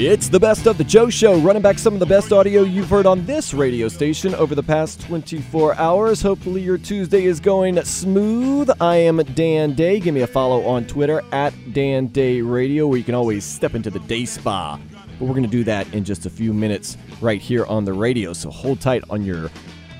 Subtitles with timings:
[0.00, 2.88] It's the best of the Joe Show, running back some of the best audio you've
[2.88, 6.22] heard on this radio station over the past 24 hours.
[6.22, 8.70] Hopefully, your Tuesday is going smooth.
[8.80, 9.98] I am Dan Day.
[9.98, 13.74] Give me a follow on Twitter at Dan Day Radio, where you can always step
[13.74, 14.78] into the day spa.
[15.18, 17.92] But we're going to do that in just a few minutes right here on the
[17.92, 18.32] radio.
[18.34, 19.50] So hold tight on your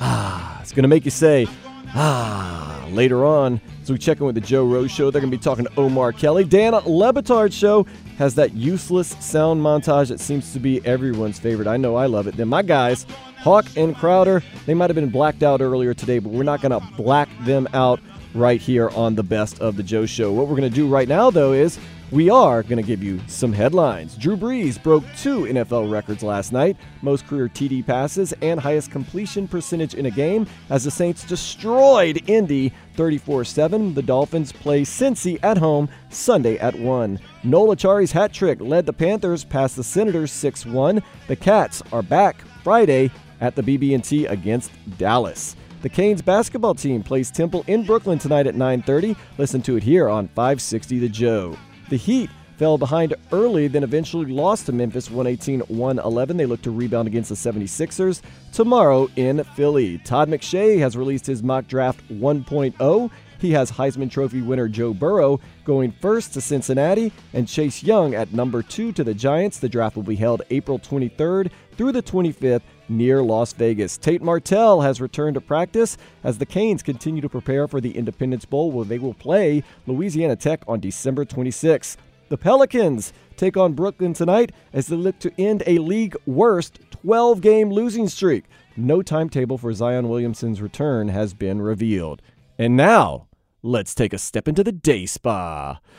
[0.00, 0.60] ah.
[0.62, 1.48] It's going to make you say
[1.88, 3.60] ah later on.
[3.88, 5.10] So we check in with the Joe Rose Show.
[5.10, 6.44] They're going to be talking to Omar Kelly.
[6.44, 7.86] Dan Le Batard Show
[8.18, 11.66] has that useless sound montage that seems to be everyone's favorite.
[11.66, 12.36] I know I love it.
[12.36, 13.06] Then my guys,
[13.38, 16.78] Hawk and Crowder, they might have been blacked out earlier today, but we're not going
[16.78, 17.98] to black them out
[18.34, 20.34] right here on the Best of the Joe Show.
[20.34, 21.78] What we're going to do right now, though, is
[22.10, 24.16] we are going to give you some headlines.
[24.16, 29.46] Drew Brees broke two NFL records last night most career TD passes and highest completion
[29.46, 33.94] percentage in a game as the Saints destroyed Indy 34 7.
[33.94, 37.18] The Dolphins play Cincy at home Sunday at 1.
[37.44, 41.02] Noel Acciari's hat trick led the Panthers past the Senators 6 1.
[41.26, 45.54] The Cats are back Friday at the BB&T against Dallas.
[45.82, 49.14] The Canes basketball team plays Temple in Brooklyn tonight at 9:30.
[49.38, 51.56] Listen to it here on 560 The Joe.
[51.88, 56.36] The Heat fell behind early, then eventually lost to Memphis 118 111.
[56.36, 58.20] They look to rebound against the 76ers
[58.52, 59.98] tomorrow in Philly.
[59.98, 63.10] Todd McShay has released his mock draft 1.0.
[63.38, 68.32] He has Heisman Trophy winner Joe Burrow going first to Cincinnati and Chase Young at
[68.32, 69.58] number two to the Giants.
[69.58, 73.96] The draft will be held April 23rd through the 25th near Las Vegas.
[73.98, 78.44] Tate Martell has returned to practice as the Canes continue to prepare for the Independence
[78.44, 81.96] Bowl where they will play Louisiana Tech on December 26th.
[82.28, 87.40] The Pelicans take on Brooklyn tonight as they look to end a league worst 12
[87.40, 88.44] game losing streak.
[88.76, 92.22] No timetable for Zion Williamson's return has been revealed.
[92.58, 93.28] And now,
[93.62, 95.80] let's take a step into the day spa.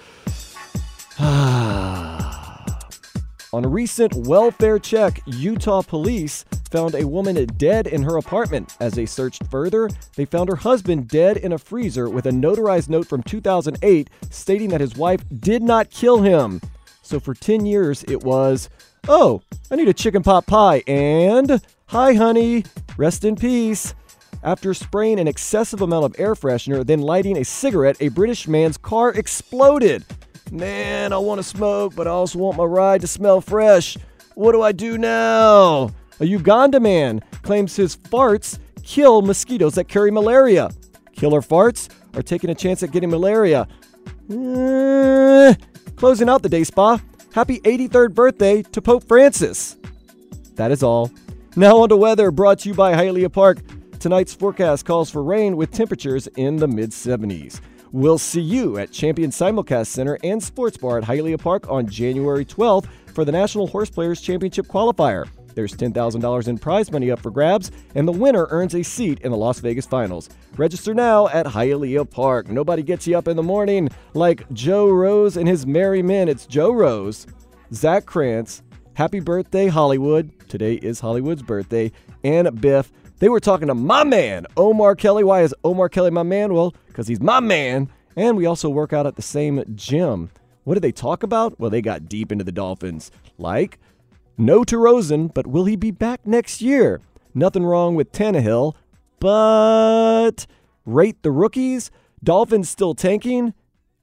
[1.21, 2.18] Ah.
[3.51, 8.77] On a recent welfare check, Utah police found a woman dead in her apartment.
[8.79, 12.89] As they searched further, they found her husband dead in a freezer with a notarized
[12.89, 16.61] note from 2008 stating that his wife did not kill him.
[17.01, 18.69] So for 10 years, it was,
[19.07, 22.65] oh, I need a chicken pot pie and, hi, honey,
[22.97, 23.95] rest in peace.
[24.43, 28.77] After spraying an excessive amount of air freshener, then lighting a cigarette, a British man's
[28.77, 30.05] car exploded.
[30.51, 33.97] Man, I want to smoke, but I also want my ride to smell fresh.
[34.33, 35.91] What do I do now?
[36.19, 40.71] A Uganda man claims his farts kill mosquitoes that carry malaria.
[41.13, 43.67] Killer farts are taking a chance at getting malaria.
[44.29, 45.53] Uh,
[45.95, 46.99] closing out the day spa.
[47.33, 49.77] Happy 83rd birthday to Pope Francis.
[50.55, 51.11] That is all.
[51.55, 53.59] Now on to weather brought to you by Hialeah Park.
[53.99, 57.61] Tonight's forecast calls for rain with temperatures in the mid 70s.
[57.91, 62.45] We'll see you at Champion Simulcast Center and Sports Bar at Hialeah Park on January
[62.45, 65.27] 12th for the National Horse Players Championship qualifier.
[65.55, 69.31] There's $10,000 in prize money up for grabs, and the winner earns a seat in
[69.31, 70.29] the Las Vegas Finals.
[70.55, 72.47] Register now at Hialeah Park.
[72.47, 76.29] Nobody gets you up in the morning like Joe Rose and his merry men.
[76.29, 77.25] It's Joe Rose,
[77.73, 78.61] Zach Krantz,
[78.93, 80.31] Happy Birthday Hollywood.
[80.47, 81.91] Today is Hollywood's birthday,
[82.23, 82.91] and Biff.
[83.19, 85.25] They were talking to my man, Omar Kelly.
[85.25, 86.53] Why is Omar Kelly my man?
[86.53, 87.89] Well, because he's my man.
[88.15, 90.29] And we also work out at the same gym.
[90.63, 91.59] What did they talk about?
[91.59, 93.11] Well, they got deep into the Dolphins.
[93.37, 93.77] Like,
[94.37, 97.01] no to Rosen, but will he be back next year?
[97.33, 98.75] Nothing wrong with Tannehill,
[99.19, 100.47] but
[100.85, 101.91] rate the rookies,
[102.23, 103.53] Dolphins still tanking,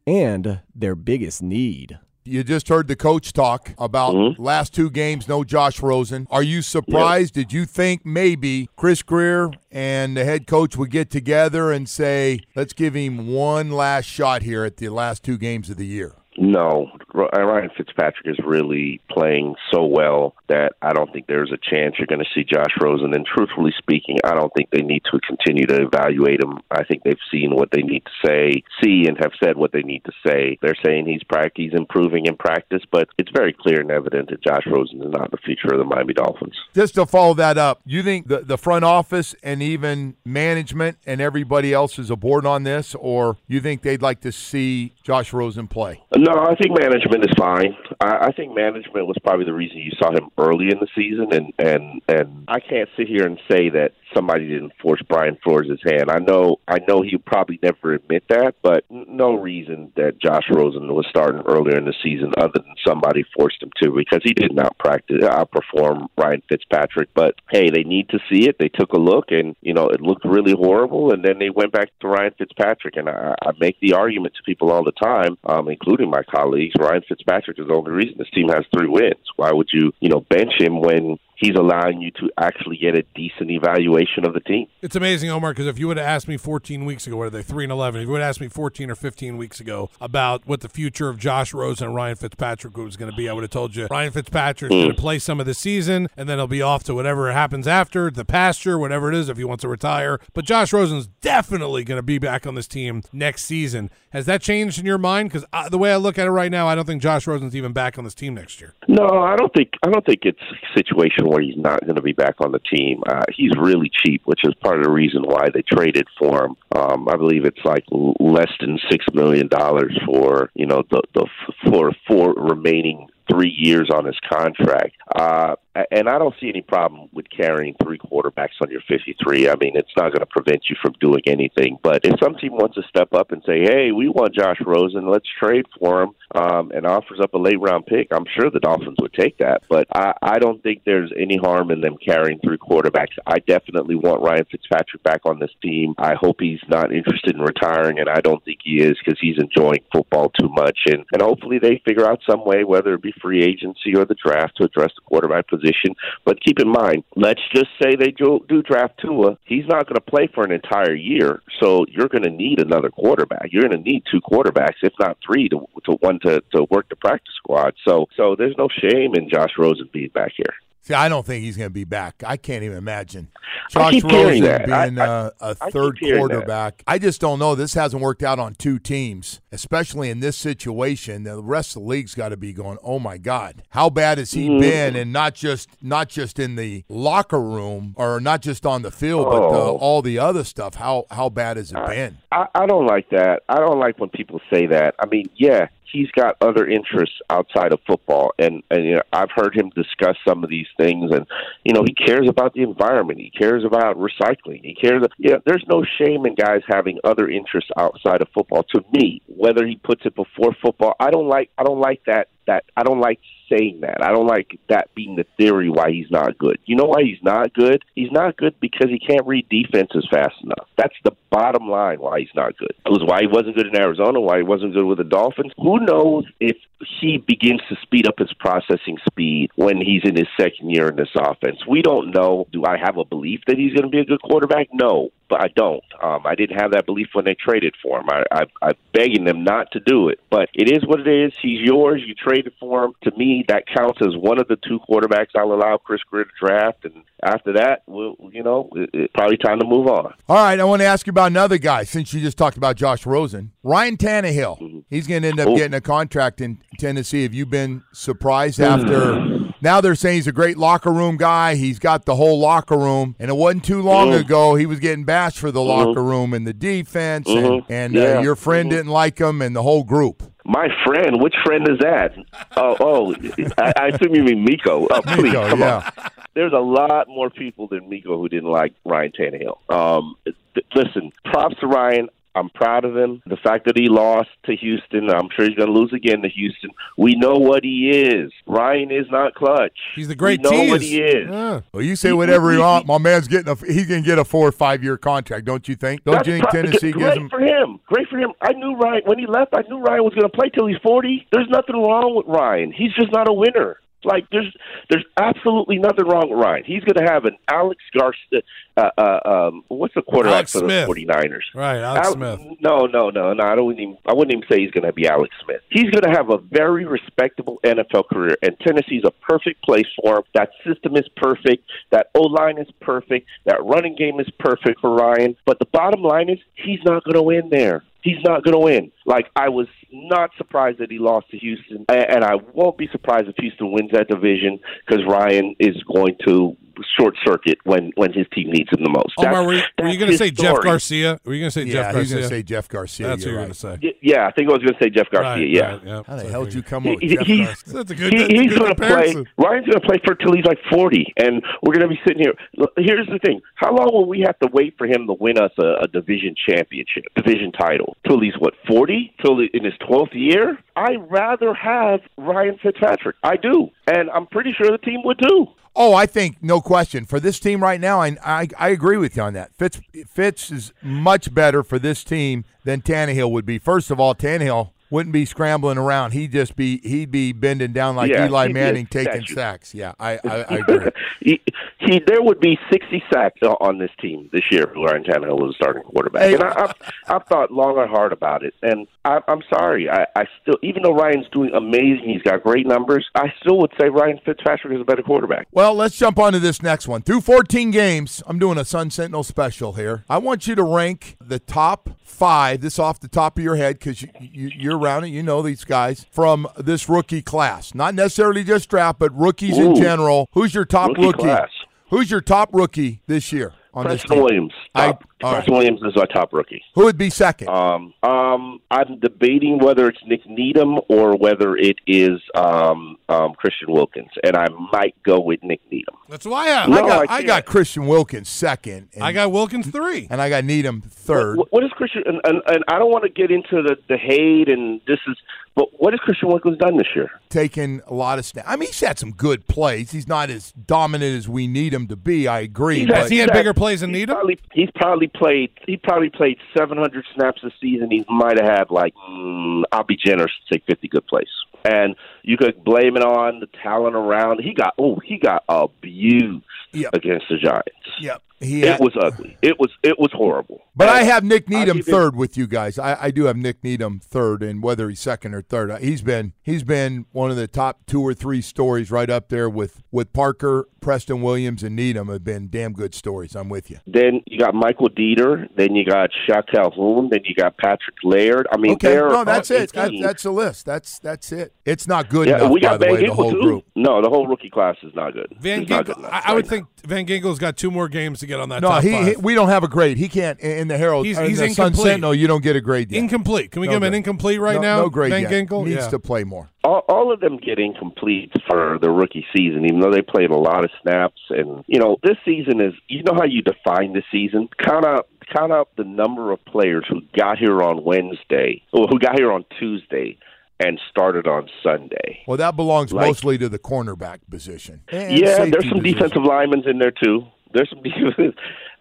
[0.07, 1.99] and their biggest need.
[2.27, 4.35] You just heard the coach talk about Mhm.
[4.39, 6.27] last two games, no Josh Rosen.
[6.31, 7.35] Are you surprised?
[7.35, 12.41] Did you think maybe Chris Grier and the head coach would get together and say,
[12.57, 16.15] let's give him one last shot here at the last two games of the year?
[16.39, 21.59] No, uh, Ryan Fitzpatrick is really playing so well that I don't think there's a
[21.59, 23.15] chance you're going to see Josh Rosen.
[23.15, 26.59] And truthfully speaking, I don't think they need to continue to evaluate him.
[26.71, 29.83] I think they've seen what they need to say, see, and have said what they
[29.83, 30.59] need to say.
[30.63, 31.23] They're saying he's
[31.55, 35.31] he's improving in practice, but it's very clear and evident that Josh Rosen is not
[35.31, 36.55] the future of the Miami Dolphins.
[36.75, 41.21] Just to follow that up, you think the, the front office and even management and
[41.21, 45.69] everybody else is aboard on this, or you think they'd like to see Josh Rosen
[45.69, 46.03] play?
[46.17, 47.77] No, I think management is fine.
[48.01, 51.33] I, I think management was probably the reason you saw him early in the season,
[51.33, 55.81] and and and I can't sit here and say that somebody didn't force Brian Flores'
[55.85, 56.11] hand.
[56.11, 60.93] I know I know he probably never admit that, but no reason that Josh Rosen
[60.95, 64.55] was starting earlier in the season other than somebody forced him to because he did
[64.55, 67.11] not practice outperform Ryan Fitzpatrick.
[67.15, 68.57] But hey, they need to see it.
[68.59, 71.73] They took a look and you know it looked really horrible, and then they went
[71.73, 72.97] back to Ryan Fitzpatrick.
[72.97, 76.75] And I, I make the argument to people all the time, um, including my colleagues.
[76.79, 79.27] Ryan Fitzpatrick is the only reason this team has three wins.
[79.37, 83.03] Why would you you know bench him when he's allowing you to actually get a
[83.15, 84.67] decent evaluation of the team.
[84.83, 87.31] It's amazing, Omar, because if you would have asked me 14 weeks ago, what are
[87.31, 89.91] they, 3 and 11, if you would have asked me 14 or 15 weeks ago
[90.01, 93.33] about what the future of Josh Rosen and Ryan Fitzpatrick was going to be, I
[93.33, 94.85] would have told you Ryan Fitzpatrick's mm.
[94.85, 97.67] going to play some of the season, and then he'll be off to whatever happens
[97.67, 100.19] after, the pasture, whatever it is, if he wants to retire.
[100.33, 103.91] But Josh Rosen's definitely going to be back on this team next season.
[104.11, 105.31] Has that changed in your mind?
[105.31, 107.73] Because the way I look at it right now, I don't think Josh Rosen's even
[107.73, 108.75] back on this team next year.
[108.89, 110.81] No, I don't think I don't think it's a
[111.27, 113.03] where he's not going to be back on the team.
[113.07, 116.57] Uh, he's really cheap, which is part of the reason why they traded for him.
[116.75, 117.85] Um, I believe it's like
[118.21, 121.27] less than six million dollars for you know the the
[121.67, 124.93] for four remaining three years on his contract.
[125.15, 125.57] Uh,
[125.91, 129.49] and I don't see any problem with carrying three quarterbacks on your 53.
[129.49, 131.79] I mean, it's not going to prevent you from doing anything.
[131.83, 135.09] But if some team wants to step up and say, hey, we want Josh Rosen,
[135.09, 138.61] let's trade for him, um, and offers up a late round pick, I'm sure the
[138.61, 139.63] Dolphins would take that.
[139.69, 143.17] But I, I don't think there's any harm in them carrying three quarterbacks.
[143.27, 145.95] I definitely want Ryan Fitzpatrick back on this team.
[145.99, 149.39] I hope he's not interested in retiring, and I don't think he is because he's
[149.39, 150.79] enjoying football too much.
[150.87, 154.17] And, and hopefully they figure out some way, whether it be free agency or the
[154.25, 155.95] draft, to address the quarterback position position.
[156.25, 159.39] But keep in mind, let's just say they do, do draft Tua.
[159.45, 162.91] He's not going to play for an entire year, so you're going to need another
[162.91, 163.49] quarterback.
[163.51, 166.89] You're going to need two quarterbacks, if not three, to, to one to, to work
[166.89, 167.75] the practice squad.
[167.87, 170.55] So, so there's no shame in Josh Rosen being back here.
[170.87, 172.23] See, I don't think he's going to be back.
[172.25, 173.27] I can't even imagine
[173.71, 176.79] Josh Rosen being I, I, a, third quarterback.
[176.79, 176.85] That.
[176.87, 177.57] I just don't know.
[177.57, 181.25] This hasn't worked out on two teams, especially in this situation.
[181.25, 184.31] The rest of the league's got to be going, "Oh my God, how bad has
[184.31, 184.61] he mm.
[184.61, 188.93] been?" And not just not just in the locker room or not just on the
[188.93, 189.31] field, oh.
[189.33, 190.77] but the, all the other stuff.
[190.77, 192.19] How how bad has it I, been?
[192.31, 193.43] I, I don't like that.
[193.49, 194.95] I don't like when people say that.
[195.01, 195.67] I mean, yeah,
[195.97, 200.17] he's got other interests outside of football, and and you know, I've heard him discuss
[200.27, 201.27] some of these things, and
[201.65, 205.03] you know he cares about the environment, he cares about recycling, he cares.
[205.19, 208.65] You know, there's no shame in guys having other interests outside of football.
[208.75, 211.51] To me, whether he puts it before football, I don't like.
[211.57, 212.29] I don't like that.
[212.47, 214.03] That I don't like saying that.
[214.03, 216.59] I don't like that being the theory why he's not good.
[216.67, 217.85] You know why he's not good?
[217.95, 220.69] He's not good because he can't read defenses fast enough.
[220.77, 222.75] That's the bottom line why he's not good.
[222.85, 225.53] It was why he wasn't good in Arizona, why he wasn't good with the Dolphins.
[225.57, 226.57] Who knows if
[227.01, 230.97] he begins to speed up his processing speed when he's in his second year in
[230.97, 231.59] this offense?
[231.67, 232.47] We don't know.
[232.53, 234.69] Do I have a belief that he's going to be a good quarterback?
[234.73, 235.85] No but I don't.
[236.03, 238.09] Um, I didn't have that belief when they traded for him.
[238.09, 241.33] I, I, I'm begging them not to do it, but it is what it is.
[241.41, 242.03] He's yours.
[242.07, 242.93] You traded for him.
[243.03, 246.31] To me, that counts as one of the two quarterbacks I'll allow Chris Grier to
[246.41, 250.15] draft, and after that, we'll, you know, it, it, probably time to move on.
[250.29, 252.77] All right, I want to ask you about another guy since you just talked about
[252.77, 253.53] Josh Rosen.
[253.63, 254.61] Ryan Tannehill.
[254.61, 254.79] Mm-hmm.
[254.91, 255.57] He's going to end up oh.
[255.57, 257.23] getting a contract in Tennessee.
[257.23, 259.53] Have you been surprised after?
[259.61, 261.55] Now they're saying he's a great locker room guy.
[261.55, 264.21] He's got the whole locker room, and it wasn't too long mm-hmm.
[264.21, 265.89] ago he was getting bashed for the mm-hmm.
[265.89, 267.73] locker room and the defense, and, mm-hmm.
[267.73, 268.19] and uh, yeah.
[268.19, 268.77] uh, your friend mm-hmm.
[268.77, 270.23] didn't like him, and the whole group.
[270.47, 272.15] My friend, which friend is that?
[272.57, 273.15] Oh, oh,
[273.59, 274.87] I, I assume you mean Miko.
[274.89, 275.91] Oh, please, Miko, come yeah.
[275.97, 276.11] on.
[276.35, 279.59] There's a lot more people than Miko who didn't like Ryan Tannehill.
[279.71, 282.09] Um, th- listen, props to Ryan.
[282.37, 283.23] I'm proud of him.
[283.25, 286.29] The fact that he lost to Houston, I'm sure he's going to lose again to
[286.29, 286.71] Houston.
[286.99, 288.31] We know what he is.
[288.47, 289.73] Ryan is not clutch.
[289.95, 290.41] He's the great.
[290.41, 290.71] We know tease.
[290.71, 291.29] what he is.
[291.31, 291.61] Yeah.
[291.73, 292.87] Well, you say whatever you want.
[292.87, 293.57] My man's getting a.
[293.57, 296.05] He's going to get a four or five year contract, don't you think?
[296.05, 297.31] Don't you think Tennessee great gives him?
[297.31, 297.81] for him.
[297.87, 298.33] Great for him.
[298.43, 299.55] I knew Ryan when he left.
[299.55, 301.29] I knew Ryan was going to play till he's 40.
[301.33, 302.71] There's nothing wrong with Ryan.
[302.71, 303.79] He's just not a winner.
[304.05, 304.55] Like there's
[304.89, 306.65] there's absolutely nothing wrong with Ryan.
[306.65, 308.43] He's going to have an Alex Garcia.
[308.77, 310.89] Uh, uh, um, what's the quarterback Alex for Smith.
[310.89, 311.41] the 49ers?
[311.55, 312.41] Right, Alex Al- Smith.
[312.61, 313.45] No, no, no, no.
[313.45, 313.97] I don't even.
[314.07, 315.61] I wouldn't even say he's going to be Alex Smith.
[315.71, 320.19] He's going to have a very respectable NFL career, and Tennessee's a perfect place for
[320.19, 320.23] him.
[320.35, 321.65] That system is perfect.
[321.91, 323.29] That O line is perfect.
[323.45, 325.37] That running game is perfect for Ryan.
[325.47, 327.83] But the bottom line is, he's not going to win there.
[328.03, 328.93] He's not going to win.
[329.05, 333.29] Like I was not surprised that he lost to Houston, and I won't be surprised
[333.29, 336.57] if Houston wins that division because Ryan is going to
[336.99, 339.15] short circuit when when his team needs him the most.
[339.19, 340.63] Omar, That's- were you, were you going to his say Jeff.
[340.63, 341.21] Garcia?
[341.25, 342.17] Were you going to say Yeah, Jeff he's Garcia?
[342.17, 343.07] going to say Jeff Garcia.
[343.07, 343.61] That's what you're you're right.
[343.61, 343.99] going to say.
[344.03, 345.31] Yeah, I think I was going to say Jeff Garcia.
[345.31, 345.61] Right, yeah.
[345.73, 346.03] right, yeah.
[346.07, 347.73] How the So hell did you figured- come up with He- Jeff he- Garcia?
[347.75, 348.89] That's a good, He, that's he's going to play.
[348.89, 349.27] comparison.
[349.39, 352.23] Ryan's going to play for till he's like forty, and we're going to be sitting
[352.23, 352.35] here.
[352.77, 355.53] Here's the thing: How long will we have to wait for him to win us
[355.59, 357.97] a, a division championship, division title?
[358.07, 359.15] Till he's what forty?
[359.25, 360.59] Till in his twelfth year?
[360.77, 363.17] I rather have Ryan Fitzpatrick.
[363.23, 365.47] I do, and I'm pretty sure the team would too.
[365.79, 368.01] Oh, I think no question for this team right now.
[368.01, 369.55] I, I I agree with you on that.
[369.55, 369.79] Fitz
[370.09, 373.59] Fitz is much better for this team than Tannehill would be.
[373.59, 376.13] First of all, Tannehill wouldn't be scrambling around.
[376.13, 379.13] He'd just be he'd be bending down like Yeah, Eli he'd be a Manning taking
[379.23, 379.35] statue.
[379.35, 379.75] sacks.
[379.75, 380.91] Yeah, I I, I agree.
[381.21, 381.41] he,
[381.79, 385.55] he, there would be 60 sacks on this team this year if Ryan Tannehill was
[385.57, 386.23] starting quarterback.
[386.23, 386.35] Hey.
[386.35, 386.75] And I, I've,
[387.07, 388.55] I've thought long and hard about it.
[388.63, 389.89] And I, I'm sorry.
[389.89, 393.73] I, I still, even though Ryan's doing amazing, he's got great numbers, I still would
[393.81, 395.47] say Ryan Fitzpatrick is a better quarterback.
[395.53, 397.03] Well, let's jump on to this next one.
[397.03, 400.05] Through 14 games, I'm doing a Sun Sentinel special here.
[400.09, 403.79] I want you to rank the top five, this off the top of your head,
[403.79, 407.75] because you, you, you're around it, you know these guys, from this rookie class.
[407.75, 410.29] Not necessarily just draft, but rookies in general.
[410.33, 411.53] Who's your top Rookie rookie?
[411.91, 414.23] Who's your top rookie this year on this Preston team?
[414.25, 414.53] Williams.
[414.75, 415.05] I- Top.
[415.23, 415.37] all right.
[415.37, 416.63] Preston Williams is our top rookie.
[416.75, 417.49] Who would be second?
[417.49, 423.71] Um, um, I'm debating whether it's Nik Needham or whether it is um, um, Christian
[423.73, 425.95] Wilkins, and I might go with Nik Needham.
[426.09, 427.45] That's why I, No, I, got, I I, got.
[427.45, 428.89] Christian Wilkins second.
[428.95, 430.07] And, I got Wilkins three.
[430.11, 431.37] and I got Needham third.
[431.39, 432.03] What, what is Christian?
[432.07, 435.17] And, and, and I don't want to get into the, the hate and this is,
[435.55, 437.11] but what has Christian Wilkins done this year?
[437.29, 438.49] taken a lot of snaps.
[438.49, 439.91] I mean, he's had some good plays.
[439.91, 442.27] He's not as dominant as we need him to be.
[442.29, 442.79] I agree.
[442.81, 444.07] He's but Has he had bigger plays than he's?
[444.07, 445.51] Probably, he's probably played.
[445.67, 447.91] He probably played 700 snaps a season.
[447.91, 451.29] He might have had like, mm, I'll be generous, say 50 good plays.
[451.65, 454.41] And you could blame it on the talent around.
[454.41, 456.95] He got oh, he got abused Yep.
[456.95, 457.71] against the Giants.
[458.01, 458.23] Yep.
[458.41, 459.37] He It had- was ugly.
[459.43, 460.63] It was it was horrible.
[460.77, 462.79] but I And have Nik Needham give him- third with you guys.
[462.79, 466.33] I, I do have Nik Needham third, and whether he's second or third, he's been
[466.43, 470.13] he's been one of the top two or three stories right up there with with
[470.13, 473.35] Parker, Preston Williams, and Needham have been damn good stories.
[473.35, 473.79] I'm with you.
[473.87, 475.49] Then you got Michael Deiter.
[475.57, 477.09] Then you got Shaq Calhoun.
[477.11, 478.47] Then you got Patrick Laird.
[478.53, 479.73] I mean, Okay, no, that's it.
[479.73, 480.67] That, that's the list.
[480.67, 481.55] That's that's it.
[481.65, 483.07] It's not good yeah, enough, we by got the Van way.
[483.07, 483.41] The whole too.
[483.41, 483.65] group.
[483.75, 485.35] No, the whole rookie class is not good.
[485.41, 487.89] Van It's not good enough I, I would right think Van Ginkel's got two more
[487.89, 489.07] games to get on that No, top he, five.
[489.07, 489.97] he- we don't have a grade.
[489.97, 491.07] He can't in the Herald.
[491.07, 491.87] He's- in he's the Sun incomplete.
[491.93, 492.15] Sentinel.
[492.15, 492.99] You don't get a grade yet.
[492.99, 493.51] incomplete.
[493.53, 494.77] Can we No give him an incomplete right no, now?
[494.83, 495.31] No grade Van yet.
[495.31, 495.89] Ginkel needs yeah.
[495.89, 496.51] to play more.
[496.65, 500.37] all, all of them get incomplete for the rookie season, even though they played a
[500.37, 501.21] lot of snaps.
[501.31, 504.49] And you know, this season is you know how you define the season.
[504.63, 508.99] Count out count out the number of players who got here on Wednesday, or who
[508.99, 510.17] got here on Tuesday,
[510.61, 512.23] and started on Sunday.
[512.27, 514.81] Well, that belongs Like- mostly to the cornerback position.
[514.93, 514.99] Yeah,
[515.47, 515.83] there's some position.
[515.83, 517.27] defensive linemen in there too.
[517.53, 517.83] There's some.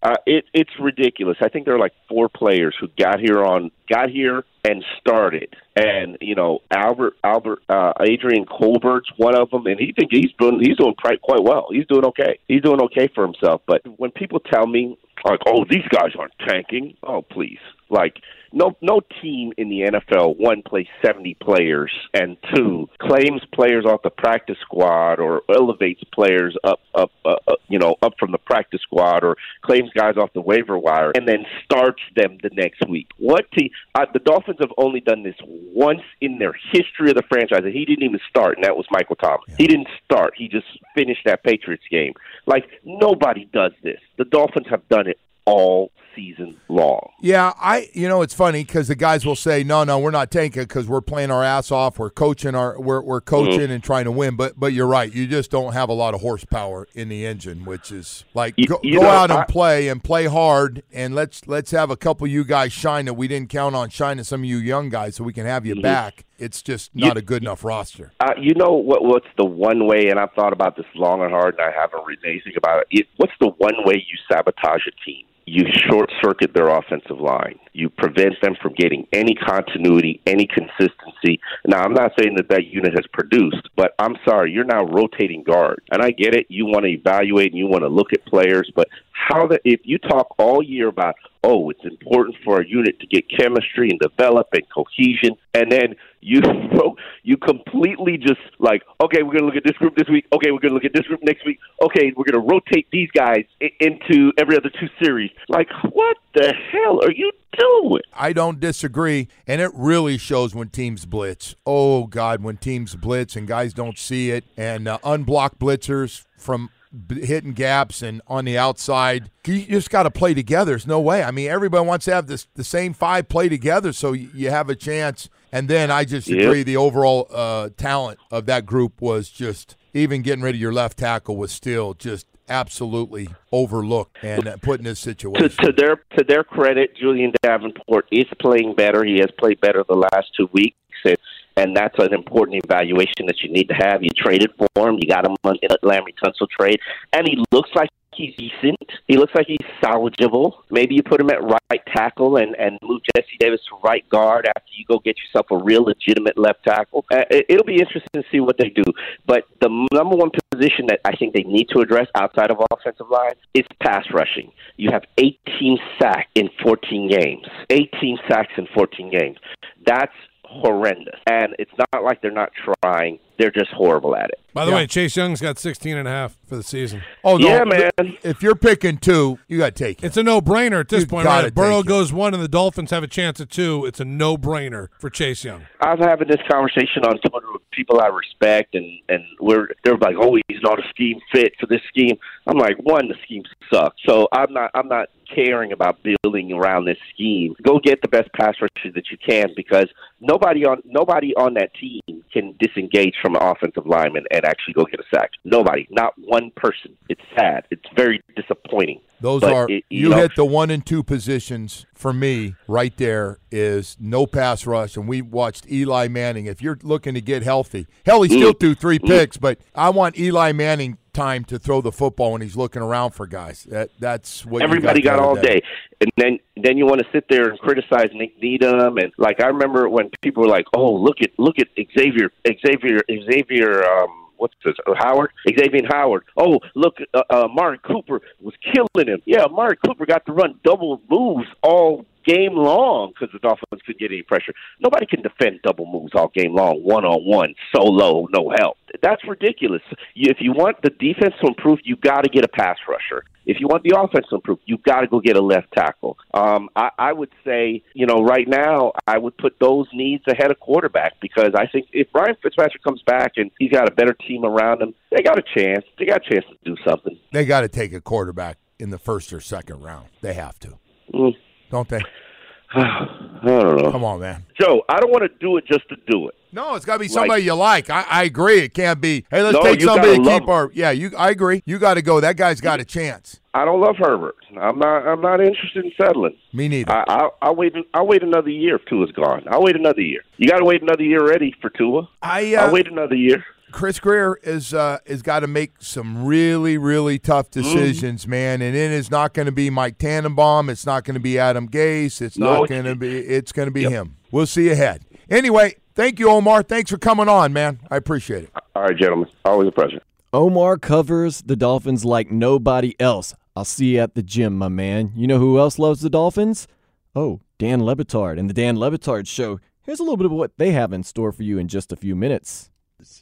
[0.03, 1.35] Uh, it it's ridiculous.
[1.41, 5.55] I think there are like four players who got here on got here and started,
[5.75, 10.31] and you know Albert Albert uh, Adrian Colbert's one of them, and he think he's
[10.37, 11.69] doing he's doing quite quite well.
[11.71, 12.37] He's doing okay.
[12.47, 13.63] He's doing okay for himself.
[13.65, 17.57] But when people tell me like, oh, these guys aren't tanking, oh please,
[17.89, 18.17] like
[18.55, 24.01] no no team in the NFL one plays seventy players and two claims players off
[24.03, 28.37] the practice squad or elevates players up up uh, uh, you know up from the
[28.37, 32.87] practice squad or claims guys off the waiver wire and then starts them the next
[32.87, 33.09] week.
[33.17, 33.69] What team?
[33.93, 37.73] Uh, the Dolphins have only done this once in their history of the franchise, and
[37.73, 39.53] he didn't even start, and that was Michael Thomas.
[39.57, 42.13] He didn't start; he just finished that Patriots game.
[42.45, 43.99] Like nobody does this.
[44.17, 47.09] The Dolphins have done it all season long.
[47.21, 50.31] Yeah, I you know it's funny because the guys will say no, no, we're not
[50.31, 53.71] tanking because we're playing our ass off, we're coaching our we're we're coaching Mm-hmm.
[53.71, 54.35] and trying to win.
[54.35, 57.65] But but you're right, you just don't have a lot of horsepower in the engine,
[57.65, 60.83] which is like You- go, you go know, out and I- play and play hard
[60.93, 63.89] and let's let's have a couple of you guys shine that we didn't count on
[63.89, 66.25] shining some of you young guys so we can have you back.
[66.37, 66.99] It's just Mm-hmm.
[66.99, 68.11] You- not a good enough roster.
[68.19, 69.03] Uh, you know what?
[69.03, 70.07] What's the one way?
[70.09, 72.87] And I've thought about this long and hard, and I haven't written anything about it.
[72.91, 73.07] it.
[73.17, 75.25] What's the one way you sabotage a team?
[75.45, 77.59] You short circuit their offensive line.
[77.75, 81.41] You prevent them from getting any continuity, any consistency.
[81.67, 85.43] Now, I'm not saying that that unit has produced, but I'm sorry, you're now rotating
[85.43, 85.81] guard.
[85.91, 86.45] And I get it.
[86.49, 89.81] You want to evaluate and you want to look at players, but how the if
[89.83, 91.15] you talk all year about
[91.45, 95.95] oh, it's important for a unit to get chemistry and develop and cohesion, and then
[96.21, 96.41] you
[97.23, 100.25] you completely just like, okay, we're gonna look at this group this week.
[100.33, 101.59] Okay, we're gonna look at this group next week.
[101.81, 103.45] Okay, we're gonna rotate these guys
[103.79, 105.31] into every other two series.
[105.47, 107.31] Like, what the hell are you
[107.81, 108.01] doing?
[108.13, 111.55] I don't disagree, and it really shows when teams blitz.
[111.65, 116.69] Oh God, when teams blitz and guys don't see it, and uh, unblocked blitzers from
[117.09, 119.29] hitting gaps and on the outside.
[119.45, 120.71] You just got to play together.
[120.71, 121.23] There's no way.
[121.23, 124.69] I mean, everybody wants to have this, the same five play together so you have
[124.69, 125.29] a chance.
[125.51, 126.41] And then I just yep.
[126.41, 130.73] agree the overall uh, talent of that group was just even getting rid of your
[130.73, 135.49] left tackle was still just absolutely overlooked and uh, put in this situation.
[135.49, 139.03] To, to, their to their credit, Julian Davenport is playing better.
[139.03, 140.77] He has played better the last two weeks.
[141.03, 141.17] And
[141.57, 144.03] and that's an important evaluation that you need to have.
[144.03, 146.79] You traded for him, you got him in a Laremy Tunsil trade,
[147.13, 148.79] and he looks like he's decent.
[149.07, 150.53] He looks like he's salvageable.
[150.71, 154.47] Maybe you put him at right tackle and and move Jesse Davis to right guard
[154.47, 157.05] after you go get yourself a real legitimate left tackle.
[157.11, 158.83] Uh, it'll be interesting to see what they do.
[159.25, 163.09] But the number one position that I think they need to address outside of offensive
[163.09, 164.51] line is pass rushing.
[164.77, 167.45] You have 18 sacks in 14 games.
[167.69, 169.37] 18 sacks in 14 games.
[169.85, 170.13] That's
[170.61, 171.19] horrendous.
[171.27, 172.51] And it's not like they're not
[172.83, 173.19] trying.
[173.37, 174.39] They're just horrible at it.
[174.53, 174.77] By the yeah.
[174.77, 177.03] way, Chase Young's got 16 and a half for the season.
[177.25, 177.47] Oh, no.
[177.47, 178.17] Yeah, man.
[178.23, 180.07] If you're picking two, you got to take it.
[180.07, 181.25] It's a no-brainer at this you point.
[181.25, 181.45] Right?
[181.45, 184.87] If Burrow goes one and the Dolphins have a chance at two, it's a no-brainer
[184.97, 185.65] for Chase Young.
[185.81, 189.97] I was having this conversation on Twitter with people I respect, and, and we're they're
[189.97, 192.17] like, oh, he's not a scheme fit for this scheme.
[192.47, 193.97] I'm like, one, the scheme sucks.
[194.07, 197.55] So I'm not I'm not caring about building around this scheme.
[197.61, 199.87] Go get the best pass rushers that you can because
[200.21, 202.01] nobody on nobody on that team
[202.31, 205.31] can disengage from an offensive lineman and actually go get a sack.
[205.43, 206.95] Nobody, not one person.
[207.09, 207.65] It's sad.
[207.71, 209.01] It's very disappointing.
[209.19, 212.53] Those but are it, you, you know, hit the one and two positions for me
[212.67, 217.21] right there is no pass rush and we watched Eli Manning if you're looking to
[217.21, 218.59] get healthy hell he still mm.
[218.59, 219.07] threw three mm.
[219.07, 223.11] picks but I want Eli Manning time to throw the football when he's looking around
[223.11, 223.63] for guys.
[223.63, 225.61] That that's what everybody got, got all day.
[226.01, 229.47] And then then you want to sit there and criticize Nik Needham and like I
[229.47, 234.55] remember when people were like, "Oh, look at look at Xavier Xavier Xavier um what's
[234.63, 236.23] this Howard Xavier Howard.
[236.37, 239.21] Oh, look, uh, uh, Mark Cooper was killing him.
[239.25, 243.99] Yeah, Mark Cooper got to run double moves all game long because the Dolphins couldn't
[243.99, 244.53] get any pressure.
[244.79, 248.77] Nobody can defend double moves all game long, one on one, solo, no help.
[249.01, 249.81] That's ridiculous.
[250.15, 253.23] If you want the defense to improve, you got to get a pass rusher.
[253.45, 256.17] If you want the offense to improve, you've got to go get a left tackle.
[256.33, 260.49] Um, I, I would say, you know, right now, I would put those needs ahead
[260.49, 264.13] of quarterback because I think if Ryan Fitzpatrick comes back and he's got a better
[264.13, 265.85] team around him, they got a chance.
[265.99, 267.19] They got a chance to do something.
[267.33, 270.07] They got to take a quarterback in the first or second round.
[270.21, 270.79] They have to.
[271.13, 271.35] Mm
[271.69, 272.01] don't they?
[272.75, 273.07] I
[273.45, 273.91] don't know.
[273.91, 274.45] Come on, man.
[274.59, 276.35] Joe, I don't want to do it just to do it.
[276.51, 277.89] No, it's got to be somebody like, you like.
[277.89, 278.59] I, I, agree.
[278.59, 279.25] It can't be.
[279.29, 280.71] Hey, let's no, take somebody to keep our.
[280.73, 281.11] Yeah, you.
[281.17, 281.61] I agree.
[281.65, 282.21] You got to go.
[282.21, 283.41] That guy's got a chance.
[283.53, 284.35] I don't love Herbert.
[284.57, 285.05] I'm not.
[285.05, 286.37] I'm not interested in settling.
[286.53, 286.91] Me neither.
[286.91, 287.73] I, I, will wait.
[287.93, 289.43] I'll wait another year if Tua's gone.
[289.49, 290.21] I'll wait another year.
[290.37, 292.07] You got to wait another year already for Tua.
[292.21, 292.55] I.
[292.55, 293.43] Uh, I'll wait another year.
[293.75, 298.29] Chris Grier is uh, is got to make some really really tough decisions, mm.
[298.29, 300.69] man, and it is not going to be Mike Tannenbaum.
[300.69, 302.21] It's not going to be Adam Gase.
[302.21, 303.17] It's not no, going to be.
[303.17, 303.91] It's going to be yep.
[303.91, 304.15] him.
[304.31, 305.03] We'll see ahead.
[305.29, 306.63] Anyway, thank you, Omar.
[306.63, 307.81] Thanks for coming on, man.
[307.91, 308.51] I appreciate it.
[308.77, 309.27] All right, gentlemen.
[309.43, 310.01] Always a pleasure.
[310.31, 313.35] Omar covers the Dolphins like nobody else.
[313.57, 315.11] I'll see you at the gym, my man.
[315.17, 316.69] You know who else loves the Dolphins?
[317.13, 319.59] Oh, Dan Le Batard and the Dan Le Batard Show.
[319.81, 321.97] Here's a little bit of what they have in store for you in just a
[321.97, 322.71] few minutes.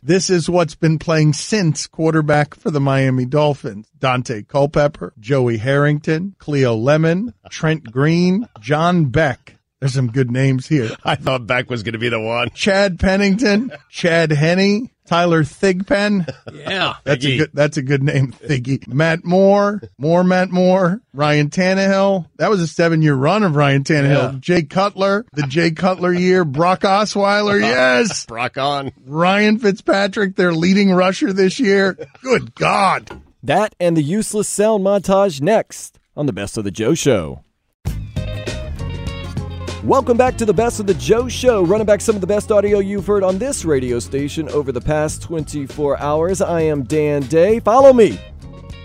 [0.02, 3.88] This is what's been playing since quarterback for the Miami Dolphins.
[3.98, 9.58] Daunte Culpepper, Joey Harrington, Cleo Lemon, Trent Green, John Beck.
[9.80, 10.92] There's some good names here.
[11.04, 12.50] I thought Beck was going to be the one.
[12.52, 16.28] Chad Pennington, Chad Henne, Tyler Thigpen.
[16.54, 17.52] Yeah, that's a good.
[17.54, 18.88] That's a good name, Thiggy.
[18.88, 22.28] Matt Moore, more Matt Moore, Ryan Tannehill.
[22.38, 24.34] That was a seven-year run of Ryan Tannehill.
[24.34, 24.40] Yeah.
[24.40, 26.46] Jay Cutler, the Jay Cutler year.
[26.46, 28.26] Brock Osweiler, yes.
[28.26, 28.92] Brock on.
[29.06, 31.98] Ryan Fitzpatrick, their leading rusher this year.
[32.22, 33.22] Good God.
[33.44, 37.44] That and the useless sound montage next on the Best of the Joe Show.
[39.84, 42.54] Welcome back to the Best of the Joe Show, running back some of the best
[42.54, 46.40] audio you've heard on this radio station over the past 24 hours.
[46.40, 47.60] I am Dan Day.
[47.60, 48.18] Follow me.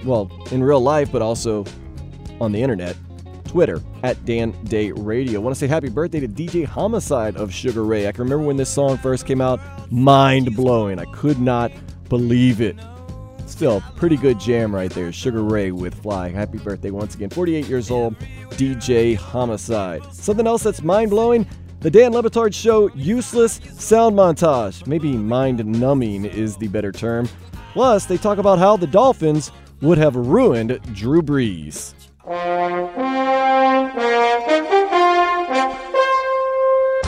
[0.05, 1.65] Well, in real life, but also
[2.41, 2.97] on the internet
[3.45, 5.39] Twitter at Dan Day Radio.
[5.39, 8.09] I want to say happy birthday to DJ Homicide of Sugar Ray.
[8.09, 9.61] I can remember when this song first came out,
[9.93, 10.99] mind blowing.
[10.99, 11.71] I could not
[12.09, 12.77] believe it.
[13.49, 15.11] Still, pretty good jam right there.
[15.11, 16.29] Sugar Ray with Fly.
[16.29, 17.31] Happy birthday once again.
[17.31, 18.17] 48 years old,
[18.51, 20.03] DJ Homicide.
[20.13, 21.47] Something else that's mind blowing
[21.81, 24.87] the Dan Le Batard Show useless sound montage.
[24.87, 27.29] Maybe mind numbing is the better term.
[27.73, 31.95] Plus, they talk about how the Dolphins would have ruined Drew Brees.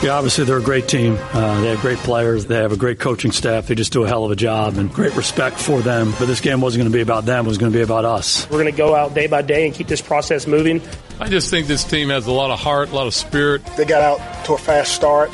[0.01, 1.15] Yeah, obviously they're a great team.
[1.31, 2.47] Uh, they have great players.
[2.47, 3.67] They have a great coaching staff.
[3.67, 6.13] They just do a hell of a job and great respect for them.
[6.17, 7.45] But this game wasn't going to be about them.
[7.45, 8.49] It was going to be about us.
[8.49, 10.81] We're going to go out day by day and keep this process moving.
[11.19, 13.63] I just think this team has a lot of heart, a lot of spirit.
[13.77, 15.29] They got out to a fast start.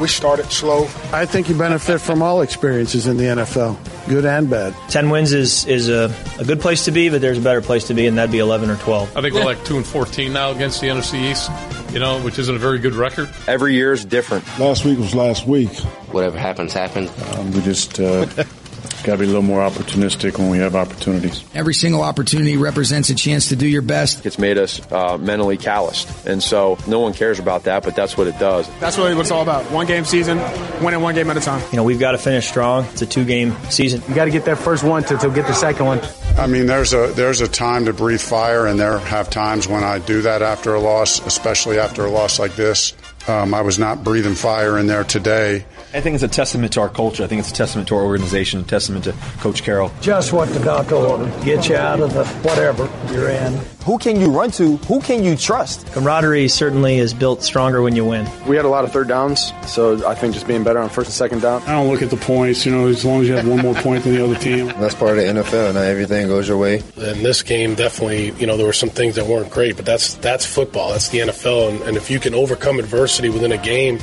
[0.00, 0.84] We started slow.
[1.12, 3.76] I think you benefit from all experiences in the NFL,
[4.08, 4.74] good and bad.
[4.88, 7.88] 10 wins is, is a, a good place to be, but there's a better place
[7.88, 9.16] to be, and that'd be 11 or 12.
[9.16, 11.50] I think we're like 2 and 14 now against the NFC East,
[11.92, 13.28] you know, which isn't a very good record.
[13.46, 14.44] Every year is different.
[14.58, 15.74] Last week was last week.
[16.10, 17.10] Whatever happens, happens.
[17.34, 18.00] Um, we just.
[18.00, 18.26] Uh,
[19.06, 21.44] Got to be a little more opportunistic when we have opportunities.
[21.54, 24.26] Every single opportunity represents a chance to do your best.
[24.26, 28.16] It's made us uh, mentally calloused, and so no one cares about that, but that's
[28.16, 28.68] what it does.
[28.80, 29.70] That's really what it's all about.
[29.70, 30.38] One game season,
[30.82, 31.62] winning one game at a time.
[31.70, 32.84] You know, we've got to finish strong.
[32.86, 34.02] It's a two game season.
[34.08, 36.00] You got to get that first one to, to get the second one.
[36.36, 39.84] I mean, there's a there's a time to breathe fire, and there have times when
[39.84, 42.92] I do that after a loss, especially after a loss like this.
[43.28, 45.64] Um, I was not breathing fire in there today.
[45.92, 47.24] I think it's a testament to our culture.
[47.24, 49.90] I think it's a testament to our organization, a testament to Coach Carroll.
[50.00, 51.32] Just what the doctor ordered.
[51.44, 53.60] Get you out of the whatever you're in.
[53.86, 54.78] Who can you run to?
[54.88, 55.86] Who can you trust?
[55.92, 58.28] Camaraderie certainly is built stronger when you win.
[58.44, 61.06] We had a lot of third downs, so I think just being better on first
[61.06, 61.62] and second down.
[61.62, 62.66] I don't look at the points.
[62.66, 64.66] You know, as long as you have one more point than the other team.
[64.80, 65.74] That's part of the NFL.
[65.74, 66.82] Not everything goes your way.
[66.96, 70.14] In this game, definitely, you know, there were some things that weren't great, but that's
[70.14, 70.90] that's football.
[70.90, 74.00] That's the NFL, and, and if you can overcome adversity within a game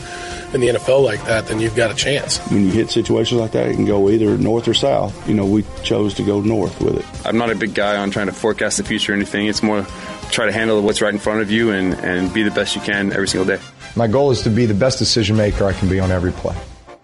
[0.53, 2.37] in the NFL like that, then you've got a chance.
[2.49, 5.27] When you hit situations like that, it can go either north or south.
[5.27, 7.25] You know, we chose to go north with it.
[7.25, 9.47] I'm not a big guy on trying to forecast the future or anything.
[9.47, 9.85] It's more
[10.31, 12.81] try to handle what's right in front of you and, and be the best you
[12.81, 13.61] can every single day.
[13.95, 16.55] My goal is to be the best decision maker I can be on every play.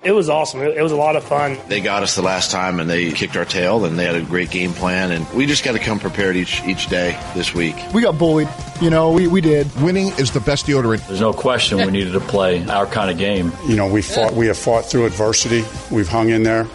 [0.02, 0.62] It was awesome.
[0.62, 1.58] It was a lot of fun.
[1.68, 4.22] They got us the last time and they kicked our tail and they had a
[4.22, 7.76] great game plan and we just got to come prepared each each day this week.
[7.94, 8.48] We got bullied.
[8.82, 9.68] You know, we, we did.
[9.82, 11.06] Winning is the best deodorant.
[11.08, 13.52] There's no question we needed to play our kind of game.
[13.68, 15.66] You know, we fought we have fought through adversity.
[15.92, 16.66] We've hung in there.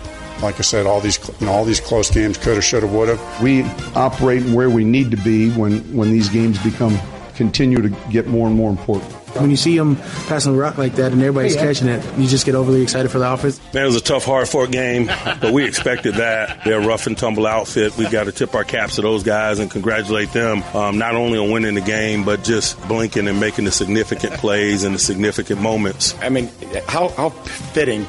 [0.42, 2.92] Like I said, all these you know, all these close games could have, should have,
[2.92, 3.42] would have.
[3.42, 3.62] We
[3.94, 6.98] operate where we need to be when when these games become
[7.36, 9.13] continue to get more and more important.
[9.34, 12.46] When you see them passing the rock like that and everybody's catching it, you just
[12.46, 13.60] get overly excited for the offense.
[13.72, 16.64] Man, it was a tough, hard fought game, but we expected that.
[16.64, 17.96] They're a rough and tumble outfit.
[17.96, 21.38] We've got to tip our caps to those guys and congratulate them, um, not only
[21.38, 25.60] on winning the game, but just blinking and making the significant plays and the significant
[25.60, 26.14] moments.
[26.20, 26.50] I mean,
[26.86, 28.06] how, how fitting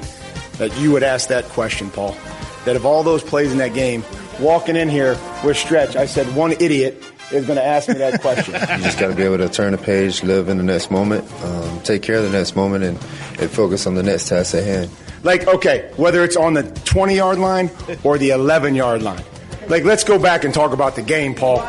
[0.58, 2.16] that you would ask that question, Paul.
[2.66, 4.04] That of all those plays in that game,
[4.40, 8.22] walking in here with stretch, I said one idiot is going to ask me that
[8.22, 8.54] question.
[8.78, 11.30] you just got to be able to turn the page, live in the next moment,
[11.44, 12.98] um, take care of the next moment, and,
[13.40, 14.92] and focus on the next task at hand.
[15.24, 17.72] Like, okay, whether it's on the 20 yard line
[18.04, 19.24] or the 11 yard line.
[19.68, 21.68] Like, let's go back and talk about the game, Paul.